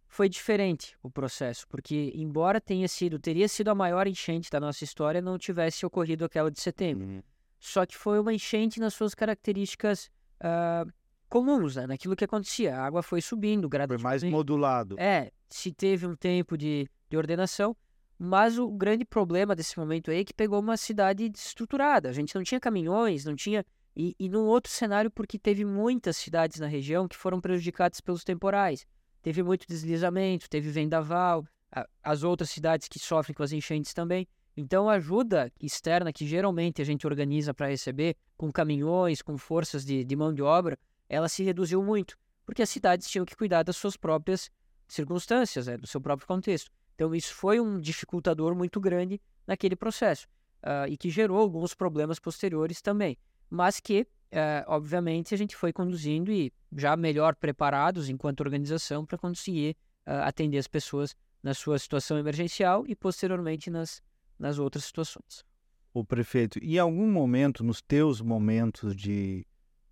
foi 0.07 0.29
diferente 0.29 0.97
o 1.03 1.11
processo, 1.11 1.67
porque 1.69 2.13
embora 2.15 2.61
tenha 2.61 2.89
sido, 2.89 3.19
teria 3.19 3.47
sido 3.47 3.69
a 3.69 3.75
maior 3.75 4.07
enchente 4.07 4.51
da 4.51 4.59
nossa 4.59 4.83
história, 4.83 5.21
não 5.21 5.39
tivesse 5.39 5.85
ocorrido 5.87 6.25
aquela 6.25 6.51
de 6.51 6.61
setembro. 6.61 7.07
Uhum. 7.07 7.23
Só 7.61 7.85
que 7.87 7.97
foi 7.97 8.19
uma 8.19 8.33
enchente 8.33 8.81
nas 8.81 8.95
suas 8.95 9.15
características 9.15 10.11
uh, 10.41 10.91
comuns, 11.29 11.77
né? 11.77 11.87
naquilo 11.87 12.17
que 12.17 12.25
acontecia. 12.25 12.77
A 12.77 12.85
água 12.85 13.03
foi 13.03 13.21
subindo 13.21 13.69
gradativamente. 13.69 14.21
Foi 14.21 14.31
mais 14.31 14.37
modulado. 14.37 14.97
É, 14.99 15.31
se 15.49 15.73
teve 15.73 16.07
um 16.07 16.17
tempo 16.17 16.57
de 16.57 16.89
de 17.09 17.17
ordenação. 17.17 17.77
Mas 18.19 18.59
o 18.59 18.69
grande 18.69 19.05
problema 19.05 19.55
desse 19.55 19.79
momento 19.79 20.11
aí 20.11 20.21
é 20.21 20.25
que 20.25 20.35
pegou 20.35 20.59
uma 20.59 20.77
cidade 20.77 21.31
estruturada. 21.35 22.09
A 22.09 22.13
gente 22.13 22.35
não 22.35 22.43
tinha 22.43 22.59
caminhões, 22.59 23.25
não 23.25 23.37
tinha. 23.37 23.65
E, 23.97 24.15
e 24.19 24.29
num 24.29 24.47
outro 24.47 24.71
cenário, 24.73 25.11
porque 25.11 25.39
teve 25.39 25.65
muitas 25.65 26.17
cidades 26.17 26.59
na 26.59 26.67
região 26.67 27.07
que 27.07 27.17
foram 27.17 27.41
prejudicadas 27.41 28.01
pelos 28.01 28.25
temporais. 28.25 28.85
Teve 29.23 29.43
muito 29.43 29.67
deslizamento, 29.69 30.49
teve 30.49 30.69
vendaval, 30.71 31.45
a, 31.71 31.87
as 32.03 32.23
outras 32.25 32.51
cidades 32.51 32.89
que 32.89 32.99
sofrem 32.99 33.35
com 33.35 33.43
as 33.43 33.53
enchentes 33.53 33.95
também. 33.95 34.27
Então, 34.57 34.89
a 34.89 34.95
ajuda 34.95 35.53
externa 35.61 36.13
que 36.13 36.27
geralmente 36.27 36.83
a 36.83 36.85
gente 36.85 37.07
organiza 37.07 37.55
para 37.55 37.69
receber, 37.69 38.17
com 38.37 38.51
caminhões, 38.51 39.23
com 39.23 39.39
forças 39.39 39.85
de, 39.85 40.05
de 40.05 40.17
mão 40.17 40.35
de 40.35 40.43
obra, 40.43 40.77
ela 41.09 41.29
se 41.29 41.43
reduziu 41.43 41.83
muito, 41.83 42.17
porque 42.45 42.63
as 42.63 42.71
cidades 42.71 43.09
tinham 43.09 43.25
que 43.25 43.37
cuidar 43.37 43.63
das 43.63 43.77
suas 43.77 43.97
próprias 43.97 44.51
circunstâncias, 44.87 45.67
né, 45.67 45.77
do 45.77 45.87
seu 45.87 46.01
próprio 46.01 46.27
contexto. 46.27 46.71
Então, 46.95 47.15
isso 47.15 47.35
foi 47.35 47.61
um 47.61 47.79
dificultador 47.79 48.55
muito 48.55 48.81
grande 48.81 49.21
naquele 49.47 49.77
processo 49.77 50.27
uh, 50.63 50.89
e 50.89 50.97
que 50.97 51.11
gerou 51.11 51.39
alguns 51.39 51.75
problemas 51.75 52.19
posteriores 52.19 52.83
também. 52.83 53.17
Mas 53.49 53.79
que, 53.81 54.03
uh, 54.33 54.65
obviamente, 54.67 55.35
a 55.35 55.39
gente 55.39 55.55
foi 55.55 55.73
conduzindo 55.73 56.33
e 56.33 56.53
já 56.77 56.97
melhor 56.97 57.37
preparados 57.37 58.09
enquanto 58.09 58.41
organização 58.41 59.07
para 59.07 59.17
conseguir 59.17 59.77
uh, 60.07 60.25
atender 60.25 60.59
as 60.59 60.67
pessoas 60.67 61.15
na 61.43 61.55
sua 61.55 61.79
situação 61.79 62.19
emergencial 62.19 62.85
e 62.87 62.97
posteriormente 62.97 63.71
nas, 63.71 64.03
nas 64.39 64.59
outras 64.59 64.85
situações. 64.85 65.45
O 65.95 66.05
prefeito, 66.05 66.59
em 66.59 66.79
algum 66.79 67.11
momento, 67.11 67.63
nos 67.65 67.81
teus 67.81 68.21
momentos 68.21 68.95
de, 68.95 69.47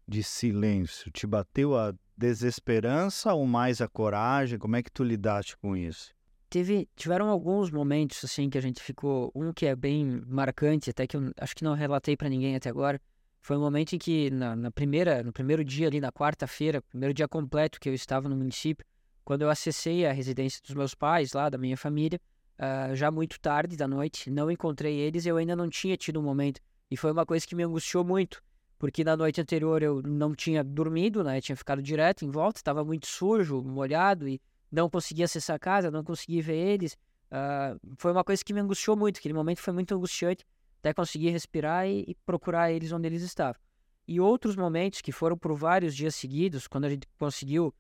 de 0.09 0.23
silêncio, 0.23 1.11
te 1.11 1.27
bateu 1.27 1.77
a 1.77 1.95
desesperança 2.17 3.35
ou 3.35 3.47
mais 3.47 3.81
a 3.81 3.89
coragem? 3.89 4.59
Como 4.59 4.77
é 4.77 4.83
que 4.83 4.91
tu 4.91 5.03
lidaste 5.03 5.57
com 5.57 5.77
isso? 5.77 6.17
teve, 6.49 6.89
tiveram 6.97 7.29
alguns 7.29 7.71
momentos 7.71 8.25
assim 8.25 8.49
que 8.49 8.57
a 8.57 8.61
gente 8.61 8.83
ficou, 8.83 9.31
um 9.35 9.53
que 9.53 9.67
é 9.67 9.77
bem 9.77 10.23
marcante, 10.27 10.91
até 10.91 11.07
que 11.07 11.17
eu 11.17 11.33
acho 11.39 11.55
que 11.55 11.65
não 11.65 11.75
relatei 11.75 12.17
para 12.17 12.29
ninguém 12.29 12.57
até 12.57 12.71
agora, 12.71 13.01
foi 13.41 13.57
um 13.57 13.61
momento 13.61 13.95
em 13.95 13.99
que 13.99 14.31
na, 14.31 14.57
na 14.57 14.71
primeira, 14.71 15.23
no 15.23 15.33
primeiro 15.33 15.65
dia 15.65 15.87
ali 15.87 16.01
na 16.01 16.11
quarta-feira, 16.11 16.83
primeiro 16.83 17.15
dia 17.15 17.29
completo 17.29 17.79
que 17.79 17.89
eu 17.89 17.95
estava 17.95 18.29
no 18.29 18.37
município, 18.37 18.85
quando 19.25 19.43
eu 19.43 19.51
acessei 19.51 20.07
a 20.07 20.13
residência 20.13 20.61
dos 20.65 20.75
meus 20.75 20.95
pais 20.95 21.33
lá, 21.33 21.49
da 21.49 21.59
minha 21.59 21.77
família, 21.77 22.21
uh, 22.59 22.95
já 22.95 23.11
muito 23.11 23.39
tarde 23.41 23.77
da 23.77 23.87
noite, 23.87 24.31
não 24.31 24.51
encontrei 24.51 24.97
eles, 24.97 25.27
eu 25.27 25.37
ainda 25.37 25.55
não 25.55 25.69
tinha 25.69 25.97
tido 25.97 26.21
um 26.21 26.23
momento 26.23 26.61
e 26.91 26.97
foi 26.97 27.13
uma 27.13 27.27
coisa 27.27 27.47
que 27.47 27.55
me 27.55 27.65
angustiou 27.65 28.05
muito, 28.05 28.43
porque 28.79 29.03
na 29.03 29.17
noite 29.17 29.41
anterior 29.41 29.83
eu 29.83 30.03
não 30.03 30.35
tinha 30.35 30.63
dormido, 30.63 31.25
né, 31.25 31.41
tinha 31.41 31.57
ficado 31.57 31.83
direto 31.83 32.25
em 32.25 32.31
volta, 32.31 32.59
estava 32.59 32.85
muito 32.85 33.07
sujo, 33.07 33.63
molhado 33.63 34.29
e 34.29 34.41
não 34.71 34.91
consegui 34.91 35.23
acessar 35.23 35.57
a 35.57 35.59
casa, 35.59 35.91
não 35.91 36.05
consegui 36.05 36.41
ver 36.43 36.57
eles. 36.57 36.95
Uh, 37.27 37.79
foi 37.97 38.13
uma 38.13 38.25
coisa 38.25 38.45
que 38.45 38.53
me 38.53 38.61
angustiou 38.61 38.97
muito. 38.97 39.19
Aquele 39.19 39.35
momento 39.35 39.61
foi 39.61 39.73
muito 39.73 39.95
angustiante 39.95 40.45
até 40.81 40.93
conseguir 40.93 41.31
respirar 41.31 41.87
e, 41.87 42.05
e, 42.09 42.15
procurar 42.27 42.71
eles 42.71 42.93
onde 42.93 43.07
eles 43.07 43.23
estavam. 43.23 43.61
E 44.07 44.21
outros 44.21 44.55
momentos 44.55 45.01
que 45.01 45.11
foram 45.11 45.37
por 45.37 45.55
vários 45.55 45.95
dias 45.95 46.15
seguidos, 46.15 46.69
quando 46.69 46.85
a 46.85 46.89
gente 46.89 47.09
conseguiu, 47.19 47.75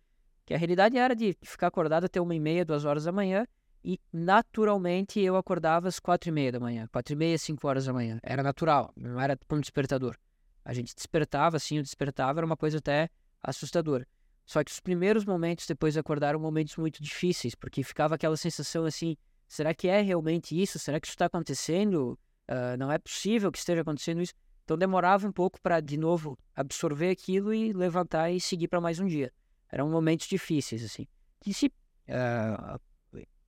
que 0.44 0.54
a 0.54 0.59
realidade 0.59 0.96
era 0.96 1.14
de 1.14 1.37
ficar 1.42 1.68
acordado 1.68 2.04
até 2.04 2.20
uma 2.20 2.35
e 2.35 2.40
meia, 2.40 2.64
duas 2.64 2.85
horas 2.85 3.04
da 3.04 3.12
manhã, 3.12 3.46
e 3.85 4.00
naturalmente 4.12 5.20
eu 5.20 5.37
acordava 5.37 5.87
às 5.87 6.00
quatro 6.00 6.28
e 6.28 6.32
meia 6.32 6.50
da 6.50 6.59
manhã, 6.59 6.88
quatro 6.90 7.12
e 7.12 7.16
meia, 7.16 7.38
cinco 7.38 7.68
horas 7.68 7.87
da 7.87 7.92
manhã. 7.92 8.18
Era 8.22 8.42
natural, 8.42 8.92
não 8.96 9.20
era 9.20 9.38
como 9.46 9.61
despertador. 9.61 10.16
A 10.66 10.72
gente 10.72 10.96
despertava, 10.96 11.57
assim, 11.57 11.79
o 11.79 11.83
despertava 11.83 12.40
era 12.40 12.44
uma 12.44 12.57
coisa 12.57 12.79
até 12.79 13.09
assustadora. 13.40 14.05
Só 14.44 14.64
que 14.64 14.70
os 14.72 14.81
primeiros 14.81 15.24
momentos 15.24 15.64
depois 15.64 15.94
de 15.94 16.00
acordar 16.00 16.31
eram 16.31 16.40
momentos 16.40 16.76
muito 16.76 17.00
difíceis, 17.00 17.55
porque 17.55 17.85
ficava 17.85 18.16
aquela 18.16 18.37
sensação 18.37 18.85
assim: 18.85 19.16
será 19.46 19.72
que 19.72 19.87
é 19.87 20.00
realmente 20.00 20.61
isso? 20.61 20.76
Será 20.81 20.98
que 20.98 21.07
isso 21.07 21.14
está 21.14 21.26
acontecendo? 21.26 22.18
Uh, 22.50 22.76
não 22.76 22.90
é 22.90 22.98
possível 22.98 23.52
que 23.52 23.59
esteja 23.59 23.83
acontecendo 23.83 24.20
isso. 24.20 24.35
Então 24.64 24.76
demorava 24.76 25.29
um 25.29 25.31
pouco 25.31 25.61
para, 25.62 25.79
de 25.79 25.96
novo, 25.96 26.37
absorver 26.52 27.11
aquilo 27.11 27.55
e 27.55 27.72
levantar 27.72 28.33
e 28.33 28.40
seguir 28.40 28.66
para 28.66 28.81
mais 28.81 28.98
um 28.98 29.07
dia. 29.07 29.33
Eram 29.70 29.88
momentos 29.88 30.26
difíceis, 30.26 30.85
assim. 30.85 31.07
Que 31.40 31.55
se. 31.55 31.66
Uh, 31.66 32.81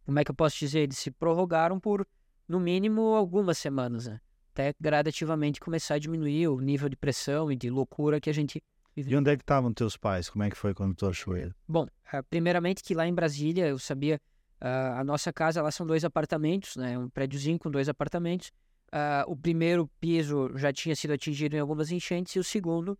como 0.06 0.20
é 0.20 0.24
que 0.24 0.30
eu 0.30 0.36
posso 0.36 0.56
dizer? 0.56 0.80
Eles 0.82 0.98
se 0.98 1.10
prorrogaram 1.10 1.80
por, 1.80 2.06
no 2.46 2.60
mínimo, 2.60 3.16
algumas 3.16 3.58
semanas, 3.58 4.06
né? 4.06 4.20
Até 4.58 4.74
gradativamente 4.80 5.60
começar 5.60 5.94
a 5.94 5.98
diminuir 6.00 6.48
o 6.48 6.60
nível 6.60 6.88
de 6.88 6.96
pressão 6.96 7.52
e 7.52 7.54
de 7.54 7.70
loucura 7.70 8.20
que 8.20 8.28
a 8.28 8.32
gente 8.32 8.60
e 8.96 9.14
onde 9.14 9.30
é 9.30 9.36
que 9.36 9.44
estavam 9.44 9.72
teus 9.72 9.96
pais? 9.96 10.28
Como 10.28 10.42
é 10.42 10.50
que 10.50 10.56
foi 10.56 10.74
quando 10.74 10.92
tu 10.96 11.06
achou 11.06 11.36
ele? 11.36 11.54
Bom, 11.68 11.84
uh, 11.84 12.24
primeiramente 12.28 12.82
que 12.82 12.92
lá 12.92 13.06
em 13.06 13.14
Brasília 13.14 13.68
eu 13.68 13.78
sabia 13.78 14.20
uh, 14.60 14.98
a 14.98 15.04
nossa 15.04 15.32
casa 15.32 15.62
lá 15.62 15.70
são 15.70 15.86
dois 15.86 16.04
apartamentos, 16.04 16.74
né? 16.74 16.98
Um 16.98 17.08
prédiozinho 17.08 17.56
com 17.56 17.70
dois 17.70 17.88
apartamentos. 17.88 18.50
Uh, 18.88 19.30
o 19.30 19.36
primeiro 19.36 19.88
piso 20.00 20.50
já 20.56 20.72
tinha 20.72 20.96
sido 20.96 21.12
atingido 21.12 21.54
em 21.54 21.60
algumas 21.60 21.92
enchentes 21.92 22.34
e 22.34 22.40
o 22.40 22.44
segundo 22.44 22.98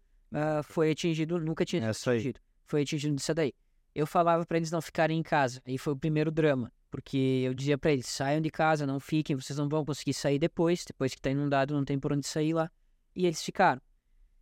foi 0.63 0.93
atingido, 0.93 1.41
nunca 1.41 1.65
tinha 1.65 1.93
sido 1.93 2.13
atingido. 2.13 2.41
Foi 2.67 2.83
atingido 2.83 3.15
nisso 3.15 3.35
daí. 3.35 3.53
Eu 3.93 4.07
falava 4.07 4.47
para 4.47 4.59
eles 4.59 4.71
não 4.71 4.81
ficarem 4.81 5.19
em 5.19 5.23
casa. 5.25 5.61
Aí 5.67 5.77
foi 5.77 5.95
o 5.95 5.97
primeiro 5.97 6.31
drama, 6.31 6.71
porque 6.91 7.43
eu 7.45 7.55
dizia 7.55 7.79
para 7.79 7.93
eles: 7.93 8.07
saiam 8.07 8.41
de 8.41 8.51
casa, 8.51 8.87
não 8.87 9.01
fiquem, 9.01 9.37
vocês 9.37 9.59
não 9.59 9.69
vão 9.69 9.85
conseguir 9.85 10.15
sair 10.15 10.39
depois, 10.39 10.85
depois 10.87 11.13
que 11.13 11.19
está 11.19 11.31
inundado, 11.31 11.75
não 11.75 11.85
tem 11.85 11.99
por 11.99 12.13
onde 12.13 12.27
sair 12.27 12.53
lá. 12.53 12.71
E 13.15 13.27
eles 13.27 13.43
ficaram. 13.43 13.81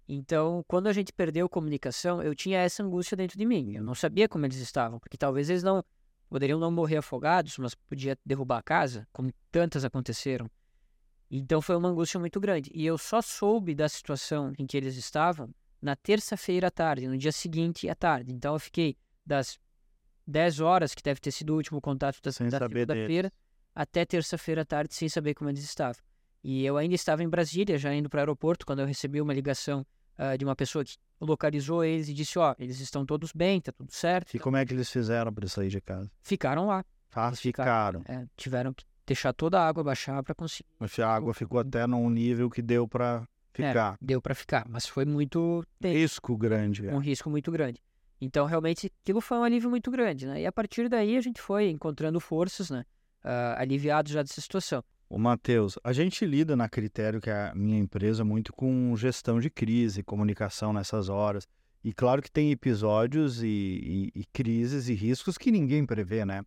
Então, 0.08 0.64
quando 0.68 0.86
a 0.86 0.92
gente 0.92 1.12
perdeu 1.12 1.48
comunicação, 1.48 2.22
eu 2.22 2.34
tinha 2.34 2.60
essa 2.60 2.82
angústia 2.82 3.16
dentro 3.16 3.36
de 3.36 3.44
mim. 3.44 3.74
Eu 3.74 3.82
não 3.82 3.94
sabia 3.94 4.28
como 4.28 4.46
eles 4.46 4.58
estavam, 4.58 5.00
porque 5.00 5.16
talvez 5.16 5.50
eles 5.50 5.62
não 5.62 5.82
poderiam 6.28 6.58
não 6.58 6.70
morrer 6.70 6.98
afogados, 6.98 7.58
mas 7.58 7.74
podia 7.74 8.16
derrubar 8.24 8.58
a 8.58 8.62
casa, 8.62 9.06
como 9.12 9.32
tantas 9.50 9.84
aconteceram. 9.84 10.48
Então 11.30 11.60
foi 11.60 11.76
uma 11.76 11.88
angústia 11.88 12.20
muito 12.20 12.38
grande. 12.38 12.70
E 12.72 12.86
eu 12.86 12.96
só 12.96 13.20
soube 13.20 13.74
da 13.74 13.88
situação 13.88 14.52
em 14.58 14.66
que 14.66 14.76
eles 14.76 14.96
estavam 14.96 15.52
na 15.82 15.96
terça-feira 15.96 16.68
à 16.68 16.70
tarde, 16.70 17.08
no 17.08 17.18
dia 17.18 17.32
seguinte 17.32 17.88
à 17.88 17.94
tarde. 17.94 18.32
Então 18.32 18.54
eu 18.54 18.60
fiquei 18.60 18.96
das 19.24 19.58
10 20.26 20.60
horas, 20.60 20.94
que 20.94 21.02
deve 21.02 21.20
ter 21.20 21.30
sido 21.30 21.50
o 21.50 21.56
último 21.56 21.80
contato 21.80 22.20
da, 22.22 22.28
da 22.28 22.32
segunda-feira, 22.32 23.32
até 23.74 24.04
terça-feira 24.04 24.62
à 24.62 24.64
tarde, 24.64 24.94
sem 24.94 25.08
saber 25.08 25.34
como 25.34 25.50
eles 25.50 25.62
estavam. 25.62 26.02
E 26.42 26.64
eu 26.64 26.76
ainda 26.76 26.94
estava 26.94 27.22
em 27.22 27.28
Brasília, 27.28 27.76
já 27.78 27.92
indo 27.94 28.08
para 28.08 28.18
o 28.18 28.20
aeroporto, 28.20 28.64
quando 28.64 28.80
eu 28.80 28.86
recebi 28.86 29.20
uma 29.20 29.34
ligação 29.34 29.84
uh, 30.18 30.36
de 30.38 30.44
uma 30.44 30.54
pessoa 30.54 30.84
que 30.84 30.96
localizou 31.20 31.84
eles 31.84 32.08
e 32.08 32.14
disse: 32.14 32.38
Ó, 32.38 32.52
oh, 32.52 32.62
eles 32.62 32.80
estão 32.80 33.04
todos 33.04 33.32
bem, 33.32 33.60
tá 33.60 33.72
tudo 33.72 33.92
certo. 33.92 34.34
E 34.34 34.38
como 34.38 34.56
é 34.56 34.64
que 34.64 34.72
eles 34.72 34.90
fizeram 34.90 35.32
para 35.32 35.48
sair 35.48 35.68
de 35.68 35.80
casa? 35.80 36.10
Ficaram 36.22 36.66
lá. 36.66 36.84
Ah, 37.12 37.32
ficaram. 37.32 38.00
ficaram. 38.00 38.22
É, 38.22 38.26
tiveram 38.36 38.72
que 38.72 38.84
deixar 39.06 39.32
toda 39.32 39.60
a 39.60 39.66
água 39.66 39.82
baixar 39.82 40.22
para 40.22 40.34
conseguir. 40.34 40.68
Mas 40.78 40.98
a 40.98 41.08
água 41.08 41.32
ficou 41.32 41.58
até 41.58 41.86
num 41.86 42.10
nível 42.10 42.50
que 42.50 42.60
deu 42.60 42.86
para 42.86 43.26
é, 43.54 43.68
ficar. 43.68 43.94
É, 43.94 43.96
deu 44.00 44.20
para 44.20 44.34
ficar, 44.34 44.66
mas 44.68 44.86
foi 44.86 45.04
muito. 45.04 45.64
Risco 45.82 46.36
grande. 46.36 46.86
É. 46.86 46.94
Um 46.94 46.98
risco 46.98 47.30
muito 47.30 47.50
grande. 47.50 47.82
Então, 48.20 48.46
realmente, 48.46 48.90
aquilo 49.02 49.20
foi 49.20 49.38
um 49.38 49.42
alívio 49.42 49.68
muito 49.68 49.90
grande, 49.90 50.26
né? 50.26 50.40
E 50.40 50.46
a 50.46 50.52
partir 50.52 50.88
daí 50.88 51.16
a 51.16 51.20
gente 51.20 51.40
foi 51.40 51.68
encontrando 51.68 52.18
forças, 52.18 52.70
né? 52.70 52.84
Uh, 53.24 53.58
aliviados 53.58 54.12
já 54.12 54.22
dessa 54.22 54.40
situação. 54.40 54.82
O 55.08 55.18
Matheus, 55.18 55.78
a 55.84 55.92
gente 55.92 56.24
lida 56.26 56.56
na 56.56 56.68
Critério, 56.68 57.20
que 57.20 57.30
é 57.30 57.50
a 57.50 57.54
minha 57.54 57.78
empresa, 57.78 58.24
muito 58.24 58.52
com 58.52 58.96
gestão 58.96 59.38
de 59.38 59.48
crise, 59.48 60.02
comunicação 60.02 60.72
nessas 60.72 61.08
horas. 61.08 61.46
E 61.84 61.92
claro 61.92 62.20
que 62.20 62.30
tem 62.30 62.50
episódios 62.50 63.42
e, 63.42 63.46
e, 63.46 64.20
e 64.20 64.24
crises 64.32 64.88
e 64.88 64.94
riscos 64.94 65.38
que 65.38 65.52
ninguém 65.52 65.86
prevê, 65.86 66.24
né? 66.24 66.42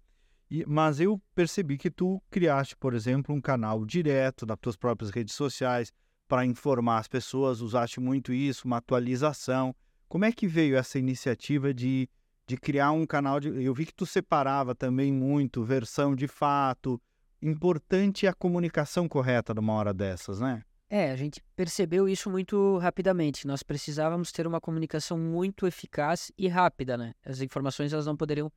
E, 0.51 0.65
mas 0.67 0.99
eu 0.99 1.21
percebi 1.33 1.77
que 1.77 1.89
tu 1.89 2.21
criaste, 2.29 2.75
por 2.75 2.93
exemplo, 2.93 3.33
um 3.33 3.39
canal 3.39 3.85
direto 3.85 4.45
nas 4.45 4.57
tuas 4.59 4.75
próprias 4.75 5.11
redes 5.11 5.35
sociais 5.35 5.93
para 6.27 6.45
informar 6.45 6.97
as 6.97 7.07
pessoas, 7.07 7.61
usaste 7.61 7.99
muito 7.99 8.33
isso, 8.33 8.67
uma 8.67 8.77
atualização. 8.77 9.73
Como 10.09 10.25
é 10.25 10.31
que 10.31 10.47
veio 10.47 10.75
essa 10.75 10.97
iniciativa 10.97 11.71
de, 11.71 12.09
de 12.47 12.57
criar 12.57 12.91
um 12.91 13.05
canal? 13.05 13.39
De, 13.39 13.47
eu 13.63 13.71
vi 13.75 13.85
que 13.85 13.93
tu 13.93 14.07
separava 14.07 14.73
também 14.73 15.13
muito 15.13 15.63
versão 15.63 16.15
de 16.15 16.27
fato. 16.27 16.99
Importante 17.39 18.25
a 18.25 18.33
comunicação 18.33 19.07
correta 19.07 19.53
numa 19.53 19.71
hora 19.73 19.93
dessas, 19.93 20.39
né? 20.39 20.63
É, 20.89 21.11
a 21.11 21.15
gente 21.15 21.39
percebeu 21.55 22.09
isso 22.09 22.27
muito 22.27 22.79
rapidamente. 22.79 23.45
Nós 23.45 23.61
precisávamos 23.61 24.31
ter 24.31 24.47
uma 24.47 24.59
comunicação 24.59 25.15
muito 25.15 25.67
eficaz 25.67 26.31
e 26.35 26.47
rápida, 26.47 26.97
né? 26.97 27.13
As 27.23 27.39
informações 27.39 27.93
elas 27.93 28.07
não 28.07 28.17
poderiam 28.17 28.51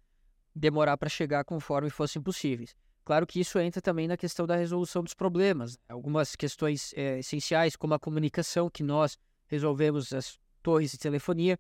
demorar 0.57 0.97
para 0.97 1.11
chegar 1.11 1.45
conforme 1.45 1.91
fossem 1.91 2.23
possíveis. 2.23 2.75
Claro 3.05 3.27
que 3.27 3.39
isso 3.39 3.59
entra 3.59 3.83
também 3.83 4.09
na 4.09 4.17
questão 4.17 4.47
da 4.47 4.57
resolução 4.57 5.03
dos 5.03 5.13
problemas. 5.13 5.73
Né? 5.73 5.83
Algumas 5.91 6.35
questões 6.35 6.95
é, 6.97 7.19
essenciais, 7.19 7.77
como 7.77 7.93
a 7.93 7.99
comunicação, 7.99 8.71
que 8.71 8.83
nós 8.83 9.19
resolvemos 9.47 10.15
as 10.15 10.39
torres 10.63 10.93
de 10.93 10.99
telefonia, 10.99 11.59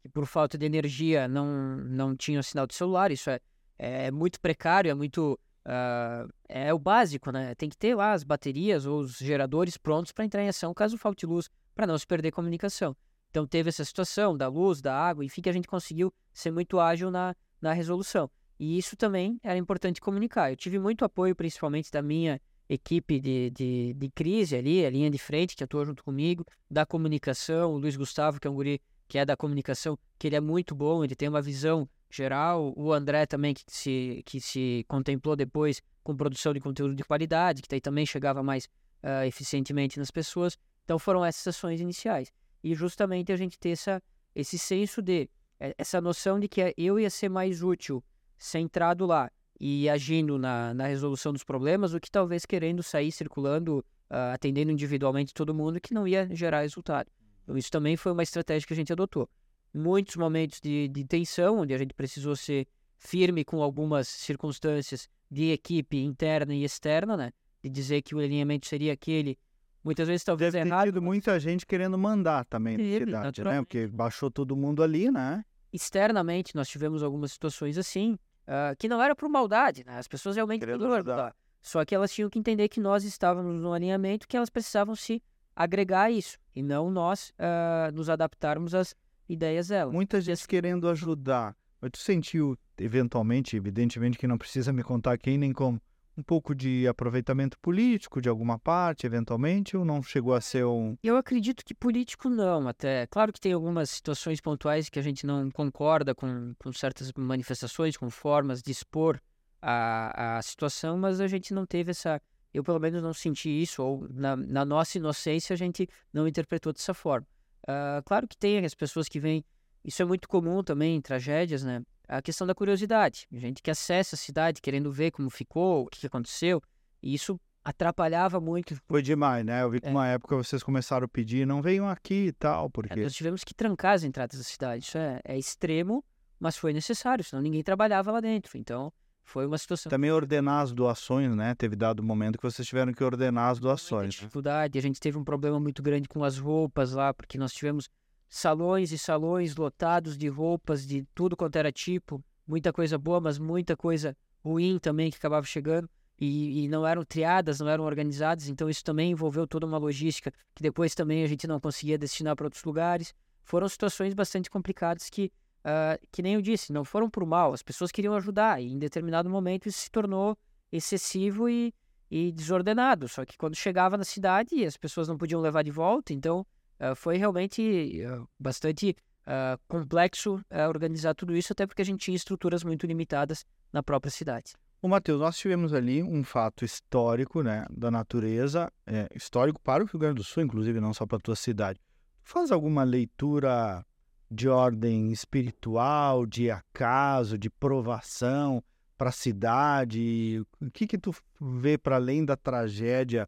que 0.00 0.08
por 0.08 0.26
falta 0.26 0.56
de 0.56 0.64
energia 0.66 1.26
não, 1.26 1.76
não 1.76 2.16
tinham 2.16 2.42
sinal 2.42 2.66
de 2.66 2.74
celular. 2.74 3.10
Isso 3.10 3.30
é, 3.30 3.40
é 3.78 4.10
muito 4.10 4.40
precário, 4.40 4.90
é 4.90 4.94
muito. 4.94 5.38
Uh, 5.66 6.30
é 6.46 6.74
o 6.74 6.78
básico, 6.78 7.32
né? 7.32 7.54
Tem 7.54 7.70
que 7.70 7.76
ter 7.76 7.94
lá 7.94 8.12
as 8.12 8.22
baterias 8.22 8.84
ou 8.84 9.00
os 9.00 9.16
geradores 9.16 9.78
prontos 9.78 10.12
para 10.12 10.24
entrar 10.24 10.42
em 10.42 10.48
ação 10.48 10.74
caso 10.74 10.98
falte 10.98 11.24
luz, 11.24 11.48
para 11.74 11.86
não 11.86 11.96
se 11.96 12.06
perder 12.06 12.32
comunicação. 12.32 12.94
Então 13.30 13.46
teve 13.46 13.70
essa 13.70 13.84
situação 13.84 14.36
da 14.36 14.46
luz, 14.46 14.80
da 14.80 14.94
água, 14.94 15.24
enfim, 15.24 15.40
que 15.40 15.48
a 15.48 15.52
gente 15.52 15.66
conseguiu 15.66 16.12
ser 16.32 16.50
muito 16.50 16.78
ágil 16.78 17.10
na, 17.10 17.34
na 17.60 17.72
resolução. 17.72 18.30
E 18.60 18.78
isso 18.78 18.96
também 18.96 19.40
era 19.42 19.58
importante 19.58 20.00
comunicar. 20.00 20.52
Eu 20.52 20.56
tive 20.56 20.78
muito 20.78 21.04
apoio, 21.04 21.34
principalmente 21.34 21.90
da 21.90 22.00
minha 22.00 22.40
equipe 22.68 23.20
de, 23.20 23.50
de, 23.50 23.94
de 23.94 24.10
crise 24.10 24.56
ali, 24.56 24.84
a 24.84 24.90
linha 24.90 25.10
de 25.10 25.18
frente, 25.18 25.56
que 25.56 25.64
atua 25.64 25.84
junto 25.84 26.02
comigo, 26.02 26.44
da 26.70 26.86
comunicação, 26.86 27.72
o 27.74 27.78
Luiz 27.78 27.96
Gustavo, 27.96 28.40
que 28.40 28.46
é 28.46 28.50
um 28.50 28.54
guri 28.54 28.80
que 29.06 29.18
é 29.18 29.24
da 29.24 29.36
comunicação, 29.36 29.98
que 30.18 30.26
ele 30.26 30.36
é 30.36 30.40
muito 30.40 30.74
bom, 30.74 31.04
ele 31.04 31.14
tem 31.14 31.28
uma 31.28 31.42
visão 31.42 31.88
geral, 32.10 32.72
o 32.76 32.92
André 32.92 33.26
também, 33.26 33.52
que 33.52 33.64
se, 33.66 34.22
que 34.24 34.40
se 34.40 34.84
contemplou 34.88 35.36
depois 35.36 35.82
com 36.02 36.16
produção 36.16 36.52
de 36.52 36.60
conteúdo 36.60 36.94
de 36.94 37.04
qualidade, 37.04 37.60
que 37.60 37.68
daí 37.68 37.80
também 37.80 38.06
chegava 38.06 38.42
mais 38.42 38.66
uh, 39.02 39.24
eficientemente 39.26 39.98
nas 39.98 40.10
pessoas. 40.10 40.56
Então 40.84 40.98
foram 40.98 41.24
essas 41.24 41.46
ações 41.48 41.80
iniciais. 41.80 42.32
E 42.62 42.74
justamente 42.74 43.32
a 43.32 43.36
gente 43.36 43.58
ter 43.58 43.70
essa, 43.70 44.02
esse 44.34 44.58
senso 44.58 45.02
de, 45.02 45.28
eh, 45.60 45.74
essa 45.76 46.00
noção 46.00 46.38
de 46.38 46.48
que 46.48 46.74
eu 46.76 46.98
ia 46.98 47.10
ser 47.10 47.28
mais 47.28 47.62
útil 47.62 48.02
centrado 48.38 49.06
lá 49.06 49.30
e 49.60 49.88
agindo 49.88 50.38
na, 50.38 50.74
na 50.74 50.86
resolução 50.86 51.32
dos 51.32 51.44
problemas, 51.44 51.92
do 51.92 52.00
que 52.00 52.10
talvez 52.10 52.44
querendo 52.44 52.82
sair 52.82 53.12
circulando, 53.12 53.78
uh, 54.10 54.34
atendendo 54.34 54.72
individualmente 54.72 55.32
todo 55.32 55.54
mundo, 55.54 55.80
que 55.80 55.94
não 55.94 56.06
ia 56.06 56.28
gerar 56.34 56.62
resultado. 56.62 57.10
Então, 57.42 57.56
isso 57.56 57.70
também 57.70 57.96
foi 57.96 58.12
uma 58.12 58.22
estratégia 58.22 58.66
que 58.66 58.72
a 58.72 58.76
gente 58.76 58.92
adotou. 58.92 59.28
Muitos 59.72 60.16
momentos 60.16 60.60
de, 60.60 60.88
de 60.88 61.04
tensão, 61.04 61.58
onde 61.58 61.74
a 61.74 61.78
gente 61.78 61.94
precisou 61.94 62.34
ser 62.36 62.66
firme 62.98 63.44
com 63.44 63.62
algumas 63.62 64.08
circunstâncias 64.08 65.08
de 65.30 65.50
equipe 65.50 65.98
interna 65.98 66.54
e 66.54 66.64
externa, 66.64 67.16
né? 67.16 67.32
De 67.62 67.68
dizer 67.68 68.02
que 68.02 68.14
o 68.14 68.18
alinhamento 68.18 68.66
seria 68.66 68.92
aquele, 68.92 69.38
muitas 69.82 70.08
vezes 70.08 70.24
talvez 70.24 70.52
Deve 70.52 70.68
errado. 70.68 70.86
Deve 70.86 71.00
muita 71.00 71.38
gente 71.38 71.66
querendo 71.66 71.98
mandar 71.98 72.44
também 72.46 72.76
na 72.76 72.84
cidade, 72.84 73.44
né? 73.44 73.58
Porque 73.60 73.86
baixou 73.86 74.30
todo 74.30 74.56
mundo 74.56 74.82
ali, 74.82 75.10
né? 75.10 75.44
Externamente, 75.72 76.54
nós 76.54 76.68
tivemos 76.68 77.02
algumas 77.02 77.32
situações 77.32 77.76
assim, 77.76 78.16
uh, 78.46 78.76
que 78.78 78.88
não 78.88 79.02
era 79.02 79.14
por 79.14 79.28
maldade, 79.28 79.84
né? 79.84 79.98
As 79.98 80.08
pessoas 80.08 80.36
realmente 80.36 80.60
queriam 80.60 80.92
ajudar. 80.92 81.34
Só 81.60 81.84
que 81.84 81.94
elas 81.94 82.12
tinham 82.12 82.28
que 82.28 82.38
entender 82.38 82.68
que 82.68 82.78
nós 82.78 83.04
estávamos 83.04 83.60
no 83.60 83.72
alinhamento, 83.72 84.28
que 84.28 84.36
elas 84.36 84.50
precisavam 84.50 84.94
se 84.94 85.22
agregar 85.56 86.02
a 86.02 86.10
isso, 86.10 86.36
e 86.54 86.62
não 86.62 86.90
nós 86.90 87.30
uh, 87.30 87.92
nos 87.94 88.10
adaptarmos 88.10 88.74
às 88.74 88.94
ideias 89.28 89.68
delas. 89.68 89.94
Muita 89.94 90.20
gente 90.20 90.34
assim... 90.34 90.46
querendo 90.46 90.88
ajudar. 90.88 91.56
Mas 91.80 91.92
tu 91.92 91.98
sentiu, 91.98 92.58
eventualmente, 92.78 93.56
evidentemente 93.56 94.18
que 94.18 94.26
não 94.26 94.36
precisa 94.36 94.72
me 94.72 94.82
contar 94.82 95.16
quem 95.18 95.38
nem 95.38 95.52
como, 95.52 95.80
um 96.16 96.22
pouco 96.22 96.54
de 96.54 96.86
aproveitamento 96.86 97.58
político 97.58 98.20
de 98.20 98.28
alguma 98.28 98.58
parte, 98.58 99.06
eventualmente, 99.06 99.76
ou 99.76 99.84
não 99.84 100.02
chegou 100.02 100.34
a 100.34 100.40
ser 100.40 100.64
um. 100.64 100.96
Eu 101.02 101.16
acredito 101.16 101.64
que 101.64 101.74
político 101.74 102.28
não, 102.28 102.68
até. 102.68 103.06
Claro 103.08 103.32
que 103.32 103.40
tem 103.40 103.52
algumas 103.52 103.90
situações 103.90 104.40
pontuais 104.40 104.88
que 104.88 104.98
a 104.98 105.02
gente 105.02 105.26
não 105.26 105.50
concorda 105.50 106.14
com, 106.14 106.54
com 106.58 106.72
certas 106.72 107.12
manifestações, 107.16 107.96
com 107.96 108.08
formas 108.10 108.62
de 108.62 108.70
expor 108.70 109.20
a, 109.60 110.38
a 110.38 110.42
situação, 110.42 110.96
mas 110.96 111.20
a 111.20 111.26
gente 111.26 111.52
não 111.52 111.66
teve 111.66 111.90
essa. 111.90 112.20
Eu, 112.52 112.62
pelo 112.62 112.78
menos, 112.78 113.02
não 113.02 113.12
senti 113.12 113.50
isso, 113.50 113.82
ou 113.82 114.06
na, 114.08 114.36
na 114.36 114.64
nossa 114.64 114.96
inocência, 114.96 115.54
a 115.54 115.56
gente 115.56 115.88
não 116.12 116.28
interpretou 116.28 116.72
dessa 116.72 116.94
forma. 116.94 117.26
Uh, 117.64 118.02
claro 118.04 118.28
que 118.28 118.36
tem 118.36 118.64
as 118.64 118.74
pessoas 118.74 119.08
que 119.08 119.18
vêm. 119.18 119.44
Isso 119.84 120.00
é 120.00 120.04
muito 120.04 120.28
comum 120.28 120.62
também 120.62 120.94
em 120.94 121.00
tragédias, 121.00 121.64
né? 121.64 121.82
A 122.08 122.22
questão 122.22 122.46
da 122.46 122.54
curiosidade. 122.54 123.26
Gente 123.32 123.62
que 123.62 123.70
acessa 123.70 124.14
a 124.14 124.18
cidade 124.18 124.60
querendo 124.60 124.90
ver 124.90 125.10
como 125.10 125.30
ficou, 125.30 125.84
o 125.84 125.86
que 125.86 126.06
aconteceu. 126.06 126.62
E 127.02 127.14
isso 127.14 127.38
atrapalhava 127.64 128.40
muito. 128.40 128.76
Foi 128.86 129.02
demais, 129.02 129.44
né? 129.44 129.62
Eu 129.62 129.70
vi 129.70 129.80
que 129.80 129.88
é. 129.88 129.90
uma 129.90 130.06
época 130.06 130.36
vocês 130.36 130.62
começaram 130.62 131.06
a 131.06 131.08
pedir, 131.08 131.46
não 131.46 131.62
venham 131.62 131.88
aqui 131.88 132.26
e 132.26 132.32
tal, 132.32 132.68
porque... 132.68 132.92
É, 132.92 133.02
nós 133.02 133.14
tivemos 133.14 133.42
que 133.42 133.54
trancar 133.54 133.94
as 133.94 134.04
entradas 134.04 134.38
da 134.38 134.44
cidade. 134.44 134.84
Isso 134.84 134.98
é, 134.98 135.20
é 135.24 135.38
extremo, 135.38 136.04
mas 136.38 136.56
foi 136.56 136.72
necessário, 136.72 137.24
senão 137.24 137.42
ninguém 137.42 137.62
trabalhava 137.62 138.12
lá 138.12 138.20
dentro. 138.20 138.58
Então, 138.58 138.92
foi 139.24 139.46
uma 139.46 139.56
situação... 139.56 139.88
Também 139.88 140.12
ordenar 140.12 140.62
as 140.62 140.72
doações, 140.72 141.34
né? 141.34 141.54
Teve 141.54 141.74
dado 141.74 142.02
um 142.02 142.06
momento 142.06 142.36
que 142.36 142.44
vocês 142.44 142.68
tiveram 142.68 142.92
que 142.92 143.02
ordenar 143.02 143.50
as 143.50 143.58
doações. 143.58 144.02
Muita 144.02 144.20
dificuldade. 144.20 144.78
A 144.78 144.82
gente 144.82 145.00
teve 145.00 145.16
um 145.16 145.24
problema 145.24 145.58
muito 145.58 145.82
grande 145.82 146.06
com 146.06 146.22
as 146.22 146.36
roupas 146.36 146.92
lá, 146.92 147.14
porque 147.14 147.38
nós 147.38 147.52
tivemos 147.52 147.88
salões 148.34 148.90
e 148.90 148.98
salões 148.98 149.54
lotados 149.54 150.18
de 150.18 150.26
roupas 150.26 150.84
de 150.84 151.06
tudo 151.14 151.36
quanto 151.36 151.54
era 151.54 151.70
tipo, 151.70 152.20
muita 152.44 152.72
coisa 152.72 152.98
boa, 152.98 153.20
mas 153.20 153.38
muita 153.38 153.76
coisa 153.76 154.16
ruim 154.44 154.76
também 154.80 155.08
que 155.08 155.16
acabava 155.16 155.46
chegando. 155.46 155.88
E, 156.20 156.64
e, 156.64 156.68
não 156.68 156.84
eram 156.84 157.04
triadas, 157.04 157.60
não 157.60 157.68
eram 157.68 157.84
organizadas, 157.84 158.48
então 158.48 158.68
isso 158.68 158.82
também 158.82 159.12
envolveu 159.12 159.46
toda 159.46 159.66
uma 159.66 159.78
logística 159.78 160.32
que 160.52 160.64
depois 160.64 160.96
também 160.96 161.22
a 161.22 161.28
gente 161.28 161.46
não 161.46 161.60
conseguia 161.60 161.96
destinar 161.96 162.34
para 162.34 162.46
outros 162.46 162.64
lugares. 162.64 163.14
Foram 163.44 163.68
situações 163.68 164.14
bastante 164.14 164.50
complicadas 164.50 165.08
que, 165.08 165.30
uh, 165.60 166.04
que 166.10 166.20
nem 166.20 166.34
eu 166.34 166.42
disse, 166.42 166.72
não 166.72 166.84
foram 166.84 167.08
por 167.08 167.24
mal, 167.24 167.52
as 167.52 167.62
pessoas 167.62 167.92
queriam 167.92 168.16
ajudar 168.16 168.60
e 168.60 168.66
em 168.66 168.78
determinado 168.78 169.30
momento 169.30 169.68
isso 169.68 169.78
se 169.78 169.90
tornou 169.90 170.36
excessivo 170.72 171.48
e, 171.48 171.72
e 172.10 172.32
desordenado. 172.32 173.08
Só 173.08 173.24
que 173.24 173.38
quando 173.38 173.54
chegava 173.54 173.96
na 173.96 174.04
cidade, 174.04 174.64
as 174.64 174.76
pessoas 174.76 175.06
não 175.06 175.16
podiam 175.16 175.40
levar 175.40 175.62
de 175.62 175.70
volta, 175.70 176.12
então 176.12 176.44
uh, 176.80 176.94
foi 176.94 177.16
realmente 177.16 178.02
uh, 178.06 178.28
bastante 178.38 178.96
uh, 179.26 179.60
complexo 179.68 180.40
organizar 180.68 181.14
tudo 181.14 181.36
isso, 181.36 181.52
até 181.52 181.66
porque 181.66 181.82
a 181.82 181.84
gente 181.84 182.00
tinha 182.00 182.16
estruturas 182.16 182.62
muito 182.64 182.86
limitadas 182.86 183.44
na 183.72 183.82
própria 183.82 184.10
cidade. 184.10 184.54
O 184.84 184.88
Matheus, 184.88 185.18
nós 185.18 185.38
tivemos 185.38 185.72
ali 185.72 186.02
um 186.02 186.22
fato 186.22 186.62
histórico 186.62 187.42
né, 187.42 187.64
da 187.70 187.90
natureza, 187.90 188.70
é, 188.86 189.08
histórico 189.14 189.58
para 189.58 189.82
o 189.82 189.86
Rio 189.86 189.98
Grande 189.98 190.16
do 190.16 190.24
Sul, 190.24 190.42
inclusive, 190.42 190.78
não 190.78 190.92
só 190.92 191.06
para 191.06 191.16
a 191.16 191.20
tua 191.20 191.34
cidade. 191.34 191.80
Faz 192.22 192.52
alguma 192.52 192.84
leitura 192.84 193.82
de 194.30 194.46
ordem 194.46 195.10
espiritual, 195.10 196.26
de 196.26 196.50
acaso, 196.50 197.38
de 197.38 197.48
provação 197.48 198.62
para 198.98 199.08
a 199.08 199.12
cidade? 199.12 200.44
O 200.60 200.70
que 200.70 200.86
que 200.86 200.98
tu 200.98 201.14
vê 201.40 201.78
para 201.78 201.96
além 201.96 202.22
da 202.22 202.36
tragédia 202.36 203.26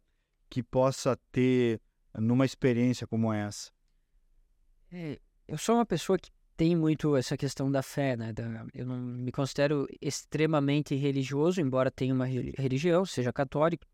que 0.50 0.62
possa 0.62 1.18
ter 1.32 1.80
numa 2.18 2.44
experiência 2.44 3.06
como 3.06 3.32
essa? 3.32 3.70
É, 4.92 5.18
eu 5.46 5.58
sou 5.58 5.76
uma 5.76 5.86
pessoa 5.86 6.18
que 6.18 6.30
tem 6.56 6.74
muito 6.74 7.14
essa 7.16 7.36
questão 7.36 7.70
da 7.70 7.82
fé, 7.82 8.16
né? 8.16 8.32
Eu 8.72 8.86
não 8.86 8.96
me 8.96 9.30
considero 9.30 9.86
extremamente 10.00 10.94
religioso, 10.94 11.60
embora 11.60 11.90
tenha 11.90 12.14
uma 12.14 12.26
religião, 12.26 13.04
seja 13.04 13.32
católico, 13.32 13.84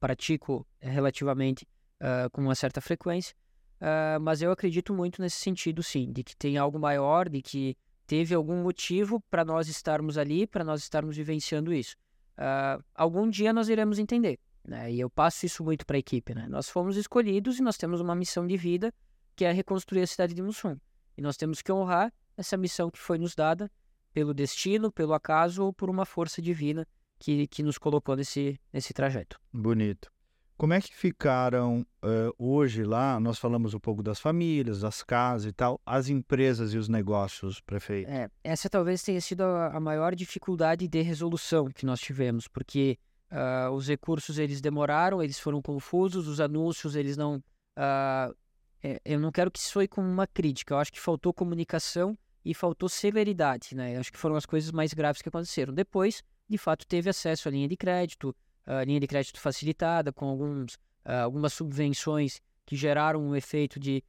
pratico 0.00 0.66
relativamente 0.80 1.66
uh, 2.00 2.30
com 2.30 2.40
uma 2.40 2.54
certa 2.54 2.80
frequência, 2.80 3.34
uh, 3.80 4.20
mas 4.20 4.40
eu 4.40 4.50
acredito 4.50 4.94
muito 4.94 5.20
nesse 5.20 5.36
sentido, 5.36 5.82
sim, 5.82 6.10
de 6.10 6.24
que 6.24 6.34
tem 6.36 6.56
algo 6.56 6.78
maior, 6.78 7.28
de 7.28 7.42
que 7.42 7.76
teve 8.06 8.34
algum 8.34 8.62
motivo 8.62 9.20
para 9.28 9.44
nós 9.44 9.68
estarmos 9.68 10.16
ali, 10.16 10.46
para 10.46 10.64
nós 10.64 10.80
estarmos 10.80 11.16
vivenciando 11.16 11.74
isso. 11.74 11.94
Uh, 12.38 12.82
algum 12.94 13.28
dia 13.28 13.52
nós 13.52 13.68
iremos 13.68 13.98
entender, 13.98 14.38
né? 14.64 14.92
E 14.92 15.00
eu 15.00 15.08
passo 15.10 15.46
isso 15.46 15.64
muito 15.64 15.86
para 15.86 15.96
a 15.96 15.98
equipe, 15.98 16.34
né? 16.34 16.46
Nós 16.48 16.68
fomos 16.68 16.96
escolhidos 16.96 17.58
e 17.58 17.62
nós 17.62 17.76
temos 17.76 18.00
uma 18.00 18.14
missão 18.14 18.46
de 18.46 18.56
vida 18.56 18.92
que 19.34 19.44
é 19.44 19.52
reconstruir 19.52 20.02
a 20.02 20.06
cidade 20.06 20.34
de 20.34 20.42
Mussum. 20.42 20.76
E 21.16 21.22
nós 21.22 21.36
temos 21.36 21.62
que 21.62 21.72
honrar 21.72 22.12
essa 22.36 22.56
missão 22.56 22.90
que 22.90 22.98
foi 22.98 23.18
nos 23.18 23.34
dada 23.34 23.70
pelo 24.12 24.34
destino, 24.34 24.90
pelo 24.90 25.14
acaso 25.14 25.64
ou 25.64 25.72
por 25.72 25.90
uma 25.90 26.04
força 26.04 26.40
divina 26.40 26.86
que, 27.18 27.46
que 27.46 27.62
nos 27.62 27.78
colocou 27.78 28.16
nesse, 28.16 28.58
nesse 28.72 28.92
trajeto. 28.92 29.40
Bonito. 29.52 30.10
Como 30.56 30.72
é 30.72 30.80
que 30.80 30.92
ficaram 30.92 31.86
uh, 32.02 32.34
hoje 32.36 32.82
lá? 32.82 33.20
Nós 33.20 33.38
falamos 33.38 33.74
um 33.74 33.78
pouco 33.78 34.02
das 34.02 34.18
famílias, 34.18 34.80
das 34.80 35.04
casas 35.04 35.50
e 35.50 35.52
tal, 35.52 35.80
as 35.86 36.08
empresas 36.08 36.74
e 36.74 36.76
os 36.76 36.88
negócios, 36.88 37.60
prefeito. 37.60 38.10
É, 38.10 38.28
essa 38.42 38.68
talvez 38.68 39.00
tenha 39.04 39.20
sido 39.20 39.42
a, 39.42 39.76
a 39.76 39.78
maior 39.78 40.16
dificuldade 40.16 40.88
de 40.88 41.00
resolução 41.00 41.68
que 41.68 41.86
nós 41.86 42.00
tivemos, 42.00 42.48
porque 42.48 42.98
uh, 43.30 43.70
os 43.72 43.88
recursos 43.88 44.38
eles 44.38 44.60
demoraram, 44.60 45.22
eles 45.22 45.38
foram 45.38 45.60
confusos, 45.62 46.26
os 46.28 46.40
anúncios 46.40 46.94
eles 46.94 47.16
não. 47.16 47.36
Uh, 47.76 48.34
é, 48.82 49.00
eu 49.04 49.18
não 49.18 49.32
quero 49.32 49.50
que 49.50 49.58
isso 49.58 49.72
soe 49.72 49.88
como 49.88 50.08
uma 50.08 50.26
crítica. 50.26 50.74
Eu 50.74 50.78
acho 50.78 50.92
que 50.92 51.00
faltou 51.00 51.32
comunicação 51.34 52.16
e 52.44 52.54
faltou 52.54 52.88
celeridade, 52.88 53.74
né? 53.74 53.96
Eu 53.96 54.00
acho 54.00 54.12
que 54.12 54.18
foram 54.18 54.36
as 54.36 54.46
coisas 54.46 54.70
mais 54.70 54.92
graves 54.94 55.20
que 55.20 55.28
aconteceram. 55.28 55.74
Depois, 55.74 56.22
de 56.48 56.58
fato, 56.58 56.86
teve 56.86 57.10
acesso 57.10 57.48
à 57.48 57.50
linha 57.50 57.68
de 57.68 57.76
crédito 57.76 58.34
uh, 58.68 58.84
linha 58.84 59.00
de 59.00 59.06
crédito 59.06 59.40
facilitada, 59.40 60.12
com 60.12 60.26
alguns, 60.26 60.74
uh, 60.74 61.24
algumas 61.24 61.52
subvenções 61.54 62.40
que 62.66 62.76
geraram 62.76 63.20
um 63.20 63.34
efeito 63.34 63.80
de 63.80 64.04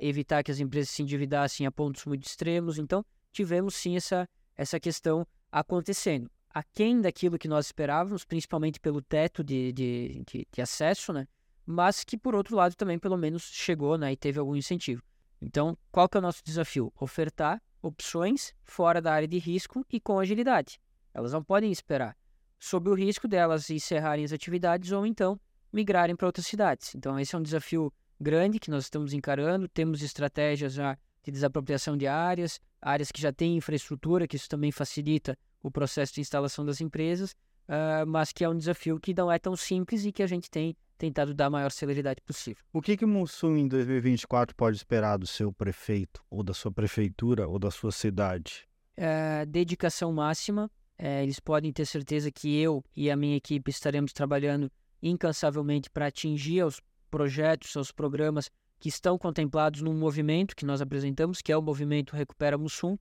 evitar 0.00 0.44
que 0.44 0.52
as 0.52 0.60
empresas 0.60 0.90
se 0.90 1.02
endividassem 1.02 1.66
a 1.66 1.72
pontos 1.72 2.04
muito 2.04 2.24
extremos. 2.24 2.78
Então, 2.78 3.04
tivemos 3.32 3.74
sim 3.74 3.96
essa, 3.96 4.28
essa 4.56 4.78
questão 4.78 5.26
acontecendo. 5.50 6.30
Aquém 6.58 7.02
daquilo 7.02 7.38
que 7.38 7.48
nós 7.48 7.66
esperávamos, 7.66 8.24
principalmente 8.24 8.80
pelo 8.80 9.02
teto 9.02 9.44
de, 9.44 9.74
de, 9.74 10.24
de, 10.26 10.48
de 10.50 10.62
acesso, 10.62 11.12
né? 11.12 11.28
mas 11.66 12.02
que, 12.02 12.16
por 12.16 12.34
outro 12.34 12.56
lado, 12.56 12.74
também 12.74 12.98
pelo 12.98 13.18
menos 13.18 13.42
chegou 13.42 13.98
né? 13.98 14.10
e 14.12 14.16
teve 14.16 14.38
algum 14.38 14.56
incentivo. 14.56 15.02
Então, 15.38 15.76
qual 15.92 16.08
que 16.08 16.16
é 16.16 16.18
o 16.18 16.22
nosso 16.22 16.42
desafio? 16.42 16.90
Ofertar 16.98 17.62
opções 17.82 18.54
fora 18.64 19.02
da 19.02 19.12
área 19.12 19.28
de 19.28 19.36
risco 19.36 19.84
e 19.92 20.00
com 20.00 20.18
agilidade. 20.18 20.80
Elas 21.12 21.34
não 21.34 21.44
podem 21.44 21.70
esperar 21.70 22.16
sob 22.58 22.88
o 22.88 22.94
risco 22.94 23.28
delas 23.28 23.68
encerrarem 23.68 24.24
as 24.24 24.32
atividades 24.32 24.92
ou 24.92 25.04
então 25.04 25.38
migrarem 25.70 26.16
para 26.16 26.26
outras 26.26 26.46
cidades. 26.46 26.94
Então, 26.94 27.20
esse 27.20 27.34
é 27.34 27.38
um 27.38 27.42
desafio 27.42 27.92
grande 28.18 28.58
que 28.58 28.70
nós 28.70 28.84
estamos 28.84 29.12
encarando. 29.12 29.68
Temos 29.68 30.00
estratégias 30.00 30.72
já 30.72 30.96
de 31.22 31.30
desapropriação 31.30 31.98
de 31.98 32.06
áreas, 32.06 32.58
áreas 32.80 33.12
que 33.12 33.20
já 33.20 33.30
têm 33.30 33.58
infraestrutura, 33.58 34.26
que 34.26 34.36
isso 34.36 34.48
também 34.48 34.72
facilita 34.72 35.36
o 35.62 35.70
processo 35.70 36.14
de 36.14 36.20
instalação 36.20 36.64
das 36.64 36.80
empresas, 36.80 37.32
uh, 37.68 38.06
mas 38.06 38.32
que 38.32 38.44
é 38.44 38.48
um 38.48 38.56
desafio 38.56 38.98
que 39.00 39.14
não 39.14 39.30
é 39.30 39.38
tão 39.38 39.56
simples 39.56 40.04
e 40.04 40.12
que 40.12 40.22
a 40.22 40.26
gente 40.26 40.50
tem 40.50 40.76
tentado 40.98 41.34
dar 41.34 41.46
a 41.46 41.50
maior 41.50 41.70
celeridade 41.70 42.20
possível. 42.22 42.64
O 42.72 42.80
que 42.80 42.96
que 42.96 43.04
Mussum 43.04 43.56
em 43.56 43.68
2024 43.68 44.54
pode 44.56 44.76
esperar 44.76 45.18
do 45.18 45.26
seu 45.26 45.52
prefeito, 45.52 46.22
ou 46.30 46.42
da 46.42 46.54
sua 46.54 46.72
prefeitura, 46.72 47.46
ou 47.46 47.58
da 47.58 47.70
sua 47.70 47.92
cidade? 47.92 48.66
Uh, 48.96 49.44
dedicação 49.46 50.12
máxima, 50.12 50.70
é, 50.98 51.22
eles 51.22 51.38
podem 51.38 51.72
ter 51.72 51.84
certeza 51.84 52.30
que 52.30 52.58
eu 52.58 52.82
e 52.96 53.10
a 53.10 53.16
minha 53.16 53.36
equipe 53.36 53.70
estaremos 53.70 54.12
trabalhando 54.12 54.70
incansavelmente 55.02 55.90
para 55.90 56.06
atingir 56.06 56.64
os 56.64 56.80
projetos, 57.10 57.74
os 57.76 57.92
programas 57.92 58.50
que 58.78 58.88
estão 58.88 59.18
contemplados 59.18 59.82
num 59.82 59.94
movimento 59.94 60.56
que 60.56 60.64
nós 60.64 60.80
apresentamos, 60.80 61.40
que 61.42 61.52
é 61.52 61.56
o 61.56 61.62
movimento 61.62 62.16
Recupera 62.16 62.56
Mussum. 62.56 62.96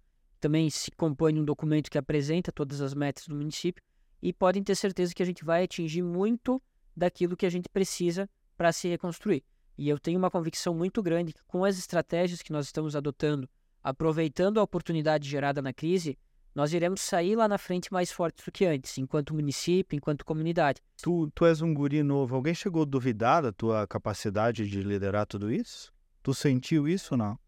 Também 0.45 0.69
se 0.69 0.91
compõe 0.91 1.39
um 1.39 1.43
documento 1.43 1.89
que 1.89 1.97
apresenta 1.97 2.51
todas 2.51 2.79
as 2.79 2.93
metas 2.93 3.27
do 3.27 3.33
município 3.35 3.83
e 4.21 4.31
podem 4.31 4.61
ter 4.61 4.75
certeza 4.75 5.11
que 5.11 5.23
a 5.23 5.25
gente 5.25 5.43
vai 5.43 5.63
atingir 5.63 6.03
muito 6.03 6.61
daquilo 6.95 7.35
que 7.35 7.47
a 7.47 7.49
gente 7.49 7.67
precisa 7.67 8.29
para 8.55 8.71
se 8.71 8.87
reconstruir. 8.87 9.43
E 9.75 9.89
eu 9.89 9.97
tenho 9.97 10.19
uma 10.19 10.29
convicção 10.29 10.75
muito 10.75 11.01
grande 11.01 11.33
que 11.33 11.43
com 11.47 11.65
as 11.65 11.79
estratégias 11.79 12.43
que 12.43 12.51
nós 12.51 12.67
estamos 12.67 12.95
adotando, 12.95 13.49
aproveitando 13.81 14.59
a 14.59 14.61
oportunidade 14.61 15.27
gerada 15.27 15.63
na 15.63 15.73
crise, 15.73 16.15
nós 16.53 16.73
iremos 16.73 17.01
sair 17.01 17.35
lá 17.35 17.47
na 17.47 17.57
frente 17.57 17.91
mais 17.91 18.11
fortes 18.11 18.45
do 18.45 18.51
que 18.51 18.67
antes, 18.67 18.99
enquanto 18.99 19.33
município, 19.33 19.97
enquanto 19.97 20.23
comunidade. 20.23 20.79
Tu, 21.01 21.27
tu 21.33 21.43
és 21.47 21.59
um 21.63 21.73
guri 21.73 22.03
novo. 22.03 22.35
Alguém 22.35 22.53
chegou 22.53 22.83
a 22.83 22.85
duvidar 22.85 23.41
da 23.41 23.51
tua 23.51 23.87
capacidade 23.87 24.69
de 24.69 24.83
liderar 24.83 25.25
tudo 25.25 25.51
isso? 25.51 25.91
Tu 26.21 26.35
sentiu 26.35 26.87
isso 26.87 27.15
ou 27.15 27.17
não? 27.17 27.44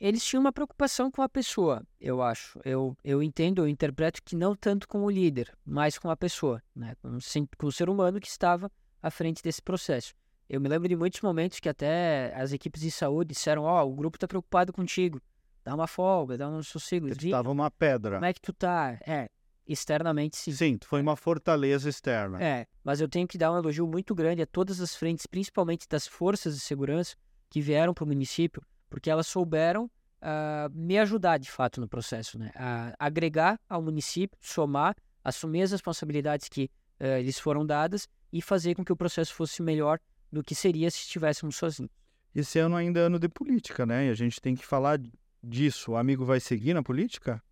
Eles 0.00 0.24
tinham 0.24 0.40
uma 0.40 0.52
preocupação 0.52 1.10
com 1.10 1.20
a 1.20 1.28
pessoa, 1.28 1.86
eu 2.00 2.22
acho. 2.22 2.58
Eu, 2.64 2.96
eu 3.04 3.22
entendo, 3.22 3.62
eu 3.62 3.68
interpreto 3.68 4.22
que 4.24 4.34
não 4.34 4.56
tanto 4.56 4.88
com 4.88 5.04
o 5.04 5.10
líder, 5.10 5.54
mas 5.64 5.98
com 5.98 6.08
a 6.08 6.16
pessoa, 6.16 6.62
né? 6.74 6.94
com, 7.02 7.18
com 7.58 7.66
o 7.66 7.72
ser 7.72 7.90
humano 7.90 8.18
que 8.18 8.28
estava 8.28 8.72
à 9.02 9.10
frente 9.10 9.42
desse 9.42 9.60
processo. 9.60 10.14
Eu 10.48 10.60
me 10.60 10.68
lembro 10.68 10.88
de 10.88 10.96
muitos 10.96 11.20
momentos 11.20 11.60
que 11.60 11.68
até 11.68 12.34
as 12.34 12.52
equipes 12.52 12.80
de 12.80 12.90
saúde 12.90 13.34
disseram: 13.34 13.62
Ó, 13.62 13.84
oh, 13.84 13.90
o 13.90 13.94
grupo 13.94 14.16
está 14.16 14.26
preocupado 14.26 14.72
contigo 14.72 15.20
dá 15.64 15.74
uma 15.74 15.86
folga, 15.86 16.36
dá 16.36 16.48
um 16.48 16.62
sossego. 16.62 17.08
Estava 17.08 17.50
uma 17.50 17.70
pedra. 17.70 18.16
Como 18.16 18.24
é 18.24 18.32
que 18.32 18.40
tu 18.40 18.52
tá? 18.52 18.98
É, 19.06 19.28
externamente 19.66 20.36
sim. 20.36 20.52
Sim, 20.52 20.78
foi 20.82 21.00
uma 21.00 21.16
fortaleza 21.16 21.88
externa. 21.88 22.42
É, 22.42 22.66
mas 22.82 23.00
eu 23.00 23.08
tenho 23.08 23.26
que 23.26 23.38
dar 23.38 23.52
um 23.52 23.58
elogio 23.58 23.86
muito 23.86 24.14
grande 24.14 24.42
a 24.42 24.46
todas 24.46 24.80
as 24.80 24.94
frentes, 24.94 25.26
principalmente 25.26 25.86
das 25.88 26.06
forças 26.06 26.54
de 26.54 26.60
segurança 26.60 27.14
que 27.48 27.60
vieram 27.60 27.92
para 27.92 28.04
o 28.04 28.06
município, 28.06 28.62
porque 28.90 29.08
elas 29.08 29.26
souberam 29.26 29.84
uh, 29.84 30.70
me 30.74 30.98
ajudar 30.98 31.38
de 31.38 31.50
fato 31.50 31.80
no 31.80 31.88
processo, 31.88 32.38
né? 32.38 32.50
A 32.54 32.94
agregar 32.98 33.58
ao 33.68 33.80
município, 33.80 34.36
somar, 34.42 34.94
assumir 35.24 35.62
as 35.62 35.72
responsabilidades 35.72 36.48
que 36.48 36.70
uh, 37.00 37.22
lhes 37.22 37.38
foram 37.38 37.64
dadas 37.64 38.08
e 38.32 38.42
fazer 38.42 38.74
com 38.74 38.84
que 38.84 38.92
o 38.92 38.96
processo 38.96 39.32
fosse 39.32 39.62
melhor 39.62 39.98
do 40.30 40.44
que 40.44 40.54
seria 40.54 40.90
se 40.90 40.98
estivéssemos 40.98 41.56
sozinhos. 41.56 41.90
Esse 42.34 42.58
ano 42.58 42.76
ainda 42.76 43.00
é 43.00 43.04
ano 43.04 43.18
de 43.18 43.28
política, 43.28 43.86
né? 43.86 44.06
E 44.06 44.10
a 44.10 44.14
gente 44.14 44.40
tem 44.40 44.54
que 44.54 44.64
falar 44.64 45.00
disso, 45.42 45.92
o 45.92 45.96
amigo 45.96 46.24
vai 46.24 46.38
seguir 46.38 46.74
na 46.74 46.82
política? 46.82 47.42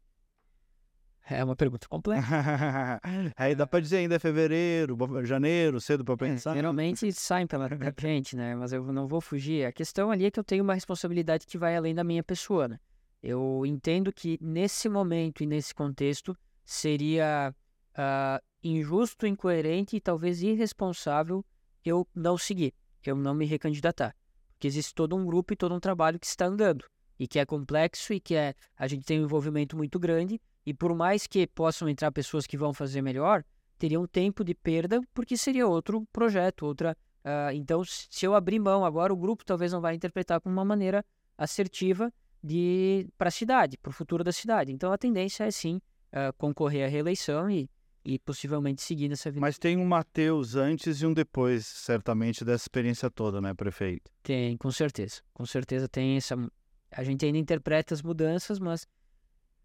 É 1.30 1.44
uma 1.44 1.54
pergunta 1.54 1.86
complexa. 1.88 2.26
Aí 3.36 3.54
dá 3.54 3.66
para 3.66 3.80
dizer 3.80 3.98
ainda 3.98 4.14
é 4.14 4.18
fevereiro, 4.18 4.96
janeiro, 5.24 5.80
cedo 5.80 6.04
para 6.04 6.14
é, 6.14 6.16
pensar. 6.16 6.52
É, 6.52 6.54
geralmente 6.54 7.12
saem 7.12 7.46
pela 7.46 7.68
frente, 7.94 8.34
né? 8.34 8.54
Mas 8.54 8.72
eu 8.72 8.82
não 8.92 9.06
vou 9.06 9.20
fugir. 9.20 9.66
A 9.66 9.72
questão 9.72 10.10
ali 10.10 10.24
é 10.24 10.30
que 10.30 10.40
eu 10.40 10.44
tenho 10.44 10.64
uma 10.64 10.74
responsabilidade 10.74 11.46
que 11.46 11.58
vai 11.58 11.76
além 11.76 11.94
da 11.94 12.02
minha 12.02 12.22
pessoa, 12.22 12.66
né? 12.66 12.78
Eu 13.22 13.64
entendo 13.66 14.12
que 14.12 14.38
nesse 14.40 14.88
momento 14.88 15.42
e 15.42 15.46
nesse 15.46 15.74
contexto 15.74 16.36
seria 16.64 17.54
uh, 17.92 18.44
injusto, 18.62 19.26
incoerente 19.26 19.96
e 19.96 20.00
talvez 20.00 20.42
irresponsável 20.42 21.44
eu 21.84 22.06
não 22.14 22.38
seguir, 22.38 22.72
eu 23.04 23.16
não 23.16 23.34
me 23.34 23.44
recandidatar. 23.44 24.14
Porque 24.54 24.66
existe 24.66 24.94
todo 24.94 25.16
um 25.16 25.26
grupo 25.26 25.52
e 25.52 25.56
todo 25.56 25.74
um 25.74 25.80
trabalho 25.80 26.18
que 26.18 26.26
está 26.26 26.46
andando 26.46 26.84
e 27.18 27.26
que 27.26 27.38
é 27.38 27.44
complexo 27.44 28.12
e 28.12 28.20
que 28.20 28.34
é, 28.34 28.54
a 28.76 28.86
gente 28.86 29.04
tem 29.04 29.20
um 29.20 29.24
envolvimento 29.24 29.76
muito 29.76 29.98
grande 29.98 30.40
e 30.68 30.74
por 30.74 30.94
mais 30.94 31.26
que 31.26 31.46
possam 31.46 31.88
entrar 31.88 32.12
pessoas 32.12 32.46
que 32.46 32.54
vão 32.54 32.74
fazer 32.74 33.00
melhor, 33.00 33.42
teria 33.78 33.98
um 33.98 34.07
tempo 34.07 34.44
de 34.44 34.54
perda 34.54 35.00
porque 35.14 35.35
seria 35.35 35.66
outro 35.66 36.07
projeto, 36.12 36.66
outra. 36.66 36.94
Uh, 37.24 37.52
então, 37.54 37.83
se 37.87 38.26
eu 38.26 38.35
abrir 38.35 38.59
mão 38.59 38.85
agora, 38.85 39.11
o 39.11 39.16
grupo 39.16 39.46
talvez 39.46 39.72
não 39.72 39.81
vai 39.81 39.94
interpretar 39.94 40.42
como 40.42 40.54
uma 40.54 40.66
maneira 40.66 41.02
assertiva 41.38 42.12
de 42.44 43.09
para 43.16 43.28
a 43.28 43.31
cidade, 43.31 43.78
para 43.78 43.88
o 43.88 43.92
futuro 43.94 44.22
da 44.22 44.31
cidade. 44.31 44.70
Então, 44.70 44.92
a 44.92 44.98
tendência 44.98 45.44
é 45.44 45.50
sim 45.50 45.81
uh, 46.12 46.35
concorrer 46.37 46.85
à 46.85 46.88
reeleição 46.88 47.48
e, 47.48 47.70
e 48.04 48.18
possivelmente 48.18 48.83
seguir 48.83 49.09
nessa 49.09 49.31
vida. 49.31 49.40
Mas 49.40 49.59
tem 49.59 49.74
um 49.78 49.87
Mateus 49.87 50.54
antes 50.54 51.00
e 51.00 51.07
um 51.07 51.14
depois, 51.14 51.66
certamente, 51.66 52.44
dessa 52.44 52.64
experiência 52.64 53.11
toda, 53.11 53.40
né, 53.40 53.54
prefeito? 53.54 54.11
Tem, 54.22 54.54
com 54.59 54.70
certeza. 54.70 55.22
Com 55.33 55.46
certeza 55.46 55.88
tem 55.88 56.18
essa, 56.18 56.37
a 56.92 57.02
gente 57.02 57.24
ainda 57.24 57.38
interpreta 57.38 57.94
as 57.94 58.02
mudanças, 58.02 58.59
mas 58.59 58.87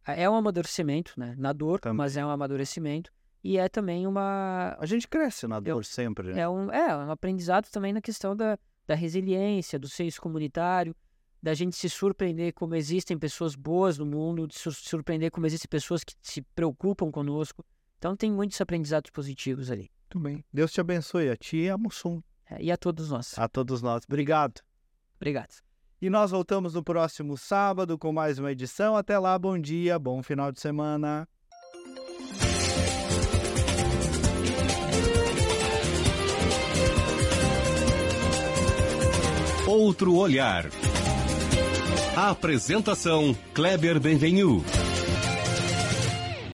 é 0.06 0.30
um 0.30 0.36
amadurecimento, 0.36 1.14
né? 1.18 1.36
Na 1.38 1.54
dor, 1.54 1.80
também. 1.80 1.98
mas 1.98 2.18
é 2.18 2.26
um 2.26 2.30
amadurecimento. 2.30 3.12
E 3.44 3.58
é 3.58 3.68
também 3.68 4.08
uma. 4.08 4.76
A 4.80 4.86
gente 4.86 5.08
cresce 5.08 5.48
na 5.48 5.60
dor 5.60 5.70
Eu, 5.80 5.84
sempre. 5.84 6.34
Né? 6.34 6.42
É, 6.42 6.50
um, 6.50 6.72
é 6.72 6.96
um 6.96 7.12
aprendizado 7.12 7.70
também 7.70 7.92
na 7.92 8.02
questão 8.02 8.36
da, 8.36 8.58
da 8.88 8.96
resiliência, 8.96 9.78
do 9.78 9.90
senso 9.90 10.22
comunitário, 10.22 10.96
da 11.42 11.54
gente 11.54 11.76
se 11.76 11.90
surpreender 11.90 12.54
como 12.54 12.74
existem 12.76 13.18
pessoas 13.18 13.54
boas 13.54 13.98
no 13.98 14.06
mundo, 14.06 14.48
de 14.48 14.56
se 14.56 14.72
surpreender 14.72 15.30
como 15.30 15.46
existem 15.46 15.68
pessoas 15.70 16.04
que 16.04 16.14
se 16.22 16.42
preocupam 16.56 17.12
conosco. 17.12 17.66
Então 17.98 18.16
tem 18.16 18.32
muitos 18.32 18.60
aprendizados 18.62 19.12
positivos 19.12 19.70
ali. 19.70 19.92
Muito 20.14 20.20
bem. 20.20 20.46
Deus 20.54 20.72
te 20.72 20.80
abençoe 20.80 21.30
a 21.30 21.36
ti 21.36 21.58
e 21.58 21.70
a 21.70 21.78
Mussum. 21.78 22.22
É, 22.50 22.62
e 22.62 22.72
a 22.72 22.78
todos 22.78 23.10
nós. 23.10 23.38
A 23.38 23.48
todos 23.48 23.82
nós. 23.82 24.04
Obrigado. 24.08 24.62
Obrigado. 25.18 25.73
E 26.04 26.10
nós 26.10 26.32
voltamos 26.32 26.74
no 26.74 26.84
próximo 26.84 27.38
sábado 27.38 27.98
com 27.98 28.12
mais 28.12 28.38
uma 28.38 28.52
edição. 28.52 28.98
Até 28.98 29.18
lá, 29.18 29.40
bom 29.40 29.58
dia, 29.58 29.98
bom 29.98 30.22
final 30.22 30.52
de 30.52 30.60
semana. 30.60 31.26
Outro 39.66 40.18
olhar. 40.18 40.66
Apresentação 42.18 43.34
Kleber 43.54 43.98
Benvenu. 43.98 44.62